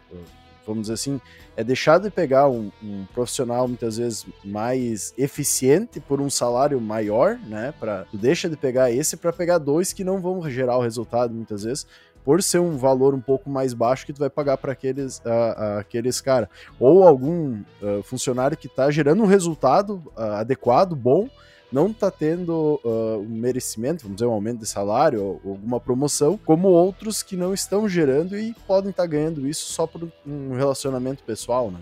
vamos 0.66 0.84
dizer 0.84 0.94
assim, 0.94 1.22
é 1.56 1.64
deixado 1.64 2.04
de 2.04 2.12
pegar 2.12 2.48
um, 2.50 2.72
um, 2.84 3.06
profissional 3.14 3.68
muitas 3.68 3.98
vezes 3.98 4.26
mais 4.44 5.14
eficiente 5.18 6.00
por 6.00 6.22
um 6.22 6.30
salário 6.30 6.80
maior, 6.80 7.40
né? 7.48 7.74
Para 7.80 8.06
tu 8.06 8.18
deixa 8.18 8.50
de 8.50 8.56
pegar 8.56 8.92
esse 8.92 9.18
para 9.18 9.34
pegar 9.34 9.58
dois 9.58 9.94
que 9.94 10.04
não 10.04 10.20
vão 10.22 10.50
gerar 10.50 10.78
o 10.78 10.82
resultado 10.82 11.34
muitas 11.34 11.64
vezes 11.64 11.86
por 12.24 12.42
ser 12.42 12.60
um 12.60 12.78
valor 12.78 13.14
um 13.14 13.22
pouco 13.22 13.50
mais 13.50 13.74
baixo 13.74 14.06
que 14.06 14.14
tu 14.14 14.20
vai 14.20 14.30
pagar 14.30 14.58
para 14.58 14.72
aqueles, 14.72 15.18
uh, 15.20 15.22
uh, 15.22 15.80
aqueles 15.80 16.22
cara 16.22 16.50
ou 16.80 17.08
algum 17.08 17.62
uh, 17.82 18.04
funcionário 18.04 18.58
que 18.58 18.68
está 18.68 18.92
gerando 18.92 19.24
um 19.24 19.26
resultado 19.26 20.04
adequado, 20.16 20.96
bom, 20.96 21.28
não 21.72 21.88
está 21.88 22.12
tendo 22.12 22.80
uh, 22.84 23.20
um 23.20 23.30
merecimento, 23.30 24.04
vamos 24.04 24.18
dizer, 24.18 24.28
um 24.28 24.34
aumento 24.34 24.60
de 24.60 24.68
salário 24.68 25.24
ou 25.24 25.52
alguma 25.52 25.80
promoção, 25.80 26.38
como 26.46 26.68
outros 26.68 27.24
que 27.24 27.38
não 27.38 27.54
estão 27.54 27.88
gerando 27.88 28.38
e 28.38 28.54
podem 28.68 28.92
estar 28.92 29.04
tá 29.04 29.08
ganhando 29.08 29.48
isso 29.48 29.72
só 29.72 29.88
por 29.88 30.12
um 30.26 30.56
relacionamento 30.56 31.24
pessoal, 31.24 31.72
né? 31.72 31.80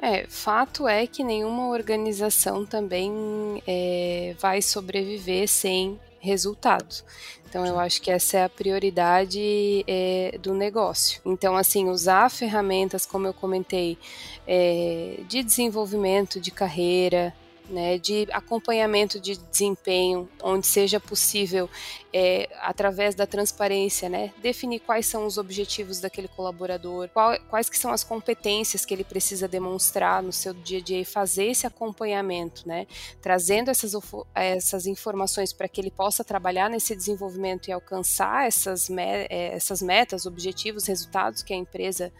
É, 0.00 0.26
fato 0.28 0.86
é 0.86 1.06
que 1.08 1.24
nenhuma 1.24 1.68
organização 1.68 2.64
também 2.64 3.12
é, 3.66 4.34
vai 4.38 4.62
sobreviver 4.62 5.48
sem 5.48 5.98
resultados. 6.20 7.04
Então 7.48 7.66
eu 7.66 7.78
acho 7.78 8.00
que 8.02 8.10
essa 8.10 8.38
é 8.38 8.44
a 8.44 8.48
prioridade 8.48 9.84
é, 9.86 10.38
do 10.40 10.54
negócio. 10.54 11.20
Então 11.24 11.56
assim 11.56 11.88
usar 11.88 12.30
ferramentas 12.30 13.06
como 13.06 13.26
eu 13.26 13.34
comentei 13.34 13.98
é, 14.46 15.20
de 15.26 15.42
desenvolvimento 15.42 16.40
de 16.40 16.50
carreira, 16.50 17.34
né, 17.68 17.98
de 17.98 18.26
acompanhamento 18.32 19.20
de 19.20 19.36
desempenho, 19.36 20.28
onde 20.42 20.66
seja 20.66 20.98
possível, 20.98 21.68
é, 22.12 22.48
através 22.62 23.14
da 23.14 23.26
transparência, 23.26 24.08
né, 24.08 24.32
definir 24.40 24.80
quais 24.80 25.06
são 25.06 25.26
os 25.26 25.36
objetivos 25.36 26.00
daquele 26.00 26.28
colaborador, 26.28 27.08
qual, 27.10 27.38
quais 27.50 27.68
que 27.68 27.78
são 27.78 27.92
as 27.92 28.02
competências 28.02 28.86
que 28.86 28.94
ele 28.94 29.04
precisa 29.04 29.46
demonstrar 29.46 30.22
no 30.22 30.32
seu 30.32 30.54
dia 30.54 30.78
a 30.78 30.82
dia 30.82 31.00
e 31.00 31.04
fazer 31.04 31.46
esse 31.46 31.66
acompanhamento, 31.66 32.66
né, 32.66 32.86
trazendo 33.20 33.70
essas, 33.70 33.94
essas 34.34 34.86
informações 34.86 35.52
para 35.52 35.68
que 35.68 35.80
ele 35.80 35.90
possa 35.90 36.24
trabalhar 36.24 36.70
nesse 36.70 36.96
desenvolvimento 36.96 37.68
e 37.68 37.72
alcançar 37.72 38.46
essas, 38.46 38.88
é, 38.90 39.54
essas 39.54 39.82
metas, 39.82 40.24
objetivos, 40.24 40.86
resultados 40.86 41.42
que 41.42 41.52
a 41.52 41.56
empresa 41.56 42.10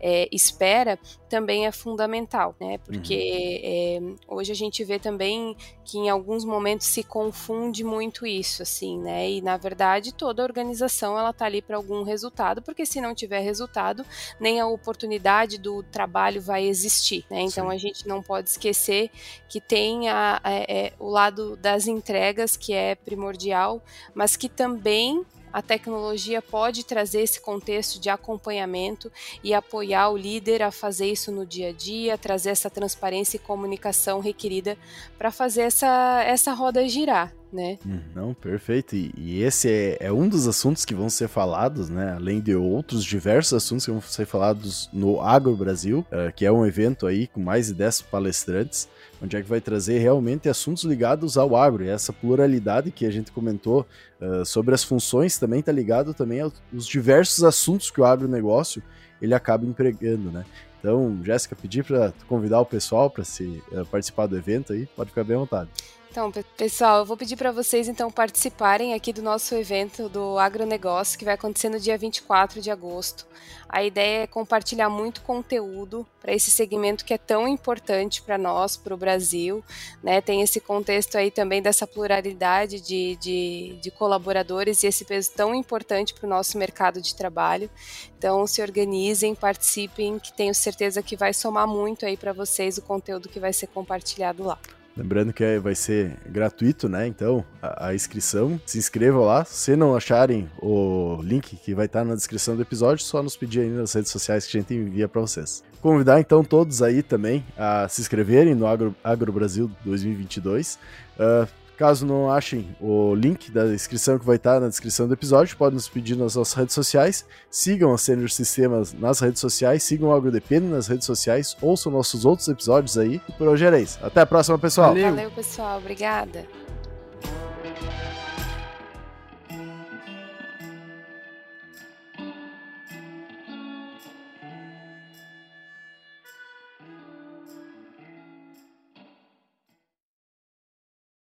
é, 0.00 0.28
espera, 0.32 0.98
também 1.28 1.66
é 1.66 1.72
fundamental, 1.72 2.54
né, 2.58 2.78
porque 2.78 3.98
uhum. 4.02 4.16
é, 4.28 4.34
hoje 4.34 4.52
a 4.52 4.54
gente 4.54 4.82
vê 4.84 4.93
também 4.98 5.56
que 5.84 5.98
em 5.98 6.08
alguns 6.08 6.44
momentos 6.44 6.86
se 6.86 7.02
confunde 7.02 7.84
muito 7.84 8.26
isso, 8.26 8.62
assim, 8.62 8.98
né? 8.98 9.30
E 9.30 9.42
na 9.42 9.56
verdade 9.56 10.12
toda 10.12 10.42
organização 10.42 11.18
ela 11.18 11.32
tá 11.32 11.44
ali 11.44 11.60
para 11.60 11.76
algum 11.76 12.02
resultado, 12.02 12.62
porque 12.62 12.86
se 12.86 13.00
não 13.00 13.14
tiver 13.14 13.40
resultado, 13.40 14.04
nem 14.40 14.60
a 14.60 14.66
oportunidade 14.66 15.58
do 15.58 15.82
trabalho 15.82 16.40
vai 16.40 16.64
existir, 16.64 17.24
né? 17.30 17.42
Então 17.42 17.68
Sim. 17.68 17.74
a 17.74 17.78
gente 17.78 18.08
não 18.08 18.22
pode 18.22 18.48
esquecer 18.48 19.10
que 19.48 19.60
tem 19.60 20.08
a, 20.08 20.40
a, 20.42 20.52
é, 20.52 20.92
o 20.98 21.08
lado 21.08 21.56
das 21.56 21.86
entregas 21.86 22.56
que 22.56 22.72
é 22.72 22.94
primordial, 22.94 23.82
mas 24.14 24.36
que 24.36 24.48
também 24.48 25.24
a 25.54 25.62
tecnologia 25.62 26.42
pode 26.42 26.84
trazer 26.84 27.20
esse 27.20 27.40
contexto 27.40 28.00
de 28.00 28.10
acompanhamento 28.10 29.10
e 29.42 29.54
apoiar 29.54 30.10
o 30.10 30.16
líder 30.16 30.62
a 30.62 30.72
fazer 30.72 31.06
isso 31.06 31.30
no 31.30 31.46
dia 31.46 31.68
a 31.68 31.72
dia, 31.72 32.18
trazer 32.18 32.50
essa 32.50 32.68
transparência 32.68 33.36
e 33.36 33.38
comunicação 33.38 34.18
requerida 34.18 34.76
para 35.16 35.30
fazer 35.30 35.62
essa, 35.62 36.24
essa 36.26 36.52
roda 36.52 36.88
girar. 36.88 37.32
Né? 37.52 37.78
Hum, 37.86 38.00
não, 38.12 38.34
perfeito. 38.34 38.96
E, 38.96 39.14
e 39.16 39.42
esse 39.44 39.70
é, 39.70 39.96
é, 40.00 40.12
um 40.12 40.28
dos 40.28 40.48
assuntos 40.48 40.84
que 40.84 40.92
vão 40.92 41.08
ser 41.08 41.28
falados, 41.28 41.88
né? 41.88 42.14
Além 42.16 42.40
de 42.40 42.52
outros 42.56 43.04
diversos 43.04 43.52
assuntos 43.52 43.84
que 43.84 43.92
vão 43.92 44.00
ser 44.00 44.26
falados 44.26 44.90
no 44.92 45.20
Agro 45.20 45.54
Brasil, 45.54 46.04
uh, 46.10 46.32
que 46.34 46.44
é 46.44 46.50
um 46.50 46.66
evento 46.66 47.06
aí 47.06 47.28
com 47.28 47.38
mais 47.38 47.68
de 47.68 47.74
10 47.74 48.02
palestrantes 48.02 48.88
onde 49.24 49.36
é 49.36 49.42
que 49.42 49.48
vai 49.48 49.60
trazer 49.60 49.98
realmente 49.98 50.48
assuntos 50.48 50.84
ligados 50.84 51.38
ao 51.38 51.56
agro. 51.56 51.82
E 51.82 51.88
essa 51.88 52.12
pluralidade 52.12 52.90
que 52.90 53.06
a 53.06 53.10
gente 53.10 53.32
comentou 53.32 53.86
uh, 54.20 54.44
sobre 54.44 54.74
as 54.74 54.84
funções 54.84 55.38
também 55.38 55.60
está 55.60 55.72
ligado 55.72 56.12
também 56.12 56.40
aos 56.40 56.86
diversos 56.86 57.42
assuntos 57.42 57.90
que 57.90 58.00
o 58.00 58.04
agronegócio 58.04 58.82
ele 59.22 59.34
acaba 59.34 59.64
empregando, 59.64 60.30
né? 60.30 60.44
Então, 60.78 61.18
Jéssica, 61.24 61.56
pedir 61.56 61.82
para 61.82 62.12
convidar 62.28 62.60
o 62.60 62.66
pessoal 62.66 63.08
para 63.08 63.24
se 63.24 63.62
uh, 63.72 63.86
participar 63.86 64.26
do 64.26 64.36
evento 64.36 64.74
aí, 64.74 64.86
pode 64.94 65.08
ficar 65.08 65.24
bem 65.24 65.36
à 65.36 65.40
vontade. 65.40 65.70
Então, 66.14 66.30
pessoal, 66.56 67.00
eu 67.00 67.04
vou 67.04 67.16
pedir 67.16 67.34
para 67.34 67.50
vocês 67.50 67.88
então 67.88 68.08
participarem 68.08 68.94
aqui 68.94 69.12
do 69.12 69.20
nosso 69.20 69.52
evento 69.56 70.08
do 70.08 70.38
agronegócio 70.38 71.18
que 71.18 71.24
vai 71.24 71.34
acontecer 71.34 71.68
no 71.68 71.80
dia 71.80 71.98
24 71.98 72.60
de 72.60 72.70
agosto. 72.70 73.26
A 73.68 73.82
ideia 73.82 74.22
é 74.22 74.26
compartilhar 74.28 74.88
muito 74.88 75.22
conteúdo 75.22 76.06
para 76.20 76.32
esse 76.32 76.52
segmento 76.52 77.04
que 77.04 77.12
é 77.12 77.18
tão 77.18 77.48
importante 77.48 78.22
para 78.22 78.38
nós, 78.38 78.76
para 78.76 78.94
o 78.94 78.96
Brasil. 78.96 79.64
Né? 80.04 80.20
Tem 80.20 80.40
esse 80.40 80.60
contexto 80.60 81.16
aí 81.16 81.32
também 81.32 81.60
dessa 81.60 81.84
pluralidade 81.84 82.80
de, 82.80 83.16
de, 83.16 83.76
de 83.82 83.90
colaboradores 83.90 84.84
e 84.84 84.86
esse 84.86 85.04
peso 85.04 85.32
tão 85.32 85.52
importante 85.52 86.14
para 86.14 86.26
o 86.28 86.30
nosso 86.30 86.56
mercado 86.56 87.02
de 87.02 87.12
trabalho. 87.12 87.68
Então, 88.16 88.46
se 88.46 88.62
organizem, 88.62 89.34
participem, 89.34 90.20
que 90.20 90.32
tenho 90.32 90.54
certeza 90.54 91.02
que 91.02 91.16
vai 91.16 91.34
somar 91.34 91.66
muito 91.66 92.06
aí 92.06 92.16
para 92.16 92.32
vocês 92.32 92.78
o 92.78 92.82
conteúdo 92.82 93.28
que 93.28 93.40
vai 93.40 93.52
ser 93.52 93.66
compartilhado 93.66 94.44
lá. 94.44 94.60
Lembrando 94.96 95.32
que 95.32 95.42
é, 95.42 95.58
vai 95.58 95.74
ser 95.74 96.16
gratuito, 96.26 96.88
né? 96.88 97.06
Então, 97.06 97.44
a, 97.60 97.88
a, 97.88 97.94
inscrição, 97.94 98.60
se 98.64 98.78
inscrevam 98.78 99.24
lá. 99.24 99.44
Se 99.44 99.74
não 99.74 99.96
acharem 99.96 100.48
o 100.60 101.18
link 101.22 101.56
que 101.56 101.74
vai 101.74 101.86
estar 101.86 102.04
na 102.04 102.14
descrição 102.14 102.54
do 102.54 102.62
episódio, 102.62 103.04
só 103.04 103.22
nos 103.22 103.36
pedir 103.36 103.60
aí 103.60 103.70
nas 103.70 103.92
redes 103.92 104.12
sociais 104.12 104.46
que 104.46 104.56
a 104.56 104.60
gente 104.60 104.72
envia 104.72 105.08
para 105.08 105.20
vocês. 105.20 105.64
Convidar 105.80 106.20
então 106.20 106.44
todos 106.44 106.80
aí 106.80 107.02
também 107.02 107.44
a 107.58 107.88
se 107.88 108.00
inscreverem 108.00 108.54
no 108.54 108.66
Agro, 108.66 108.94
Agro 109.02 109.32
Brasil 109.32 109.70
2022. 109.84 110.78
Uh, 111.18 111.48
Caso 111.76 112.06
não 112.06 112.30
achem 112.30 112.68
o 112.80 113.14
link 113.14 113.50
da 113.50 113.66
inscrição 113.66 114.18
que 114.18 114.24
vai 114.24 114.36
estar 114.36 114.60
na 114.60 114.68
descrição 114.68 115.08
do 115.08 115.14
episódio, 115.14 115.56
podem 115.56 115.74
nos 115.74 115.88
pedir 115.88 116.16
nas 116.16 116.36
nossas 116.36 116.54
redes 116.54 116.74
sociais. 116.74 117.26
Sigam 117.50 117.92
a 117.92 117.98
Senior 117.98 118.30
Sistemas 118.30 118.92
nas 118.92 119.20
redes 119.20 119.40
sociais, 119.40 119.82
sigam 119.82 120.10
o 120.10 120.14
AgroDepende 120.14 120.66
nas 120.66 120.86
redes 120.86 121.04
sociais, 121.04 121.56
ouçam 121.60 121.90
nossos 121.90 122.24
outros 122.24 122.46
episódios 122.48 122.96
aí. 122.96 123.20
E 123.28 123.32
por 123.32 123.48
hoje 123.48 123.64
era 123.64 123.80
isso. 123.80 123.98
Até 124.02 124.20
a 124.20 124.26
próxima, 124.26 124.58
pessoal. 124.58 124.88
Valeu, 124.90 125.10
Valeu 125.10 125.30
pessoal. 125.30 125.78
Obrigada. 125.78 126.46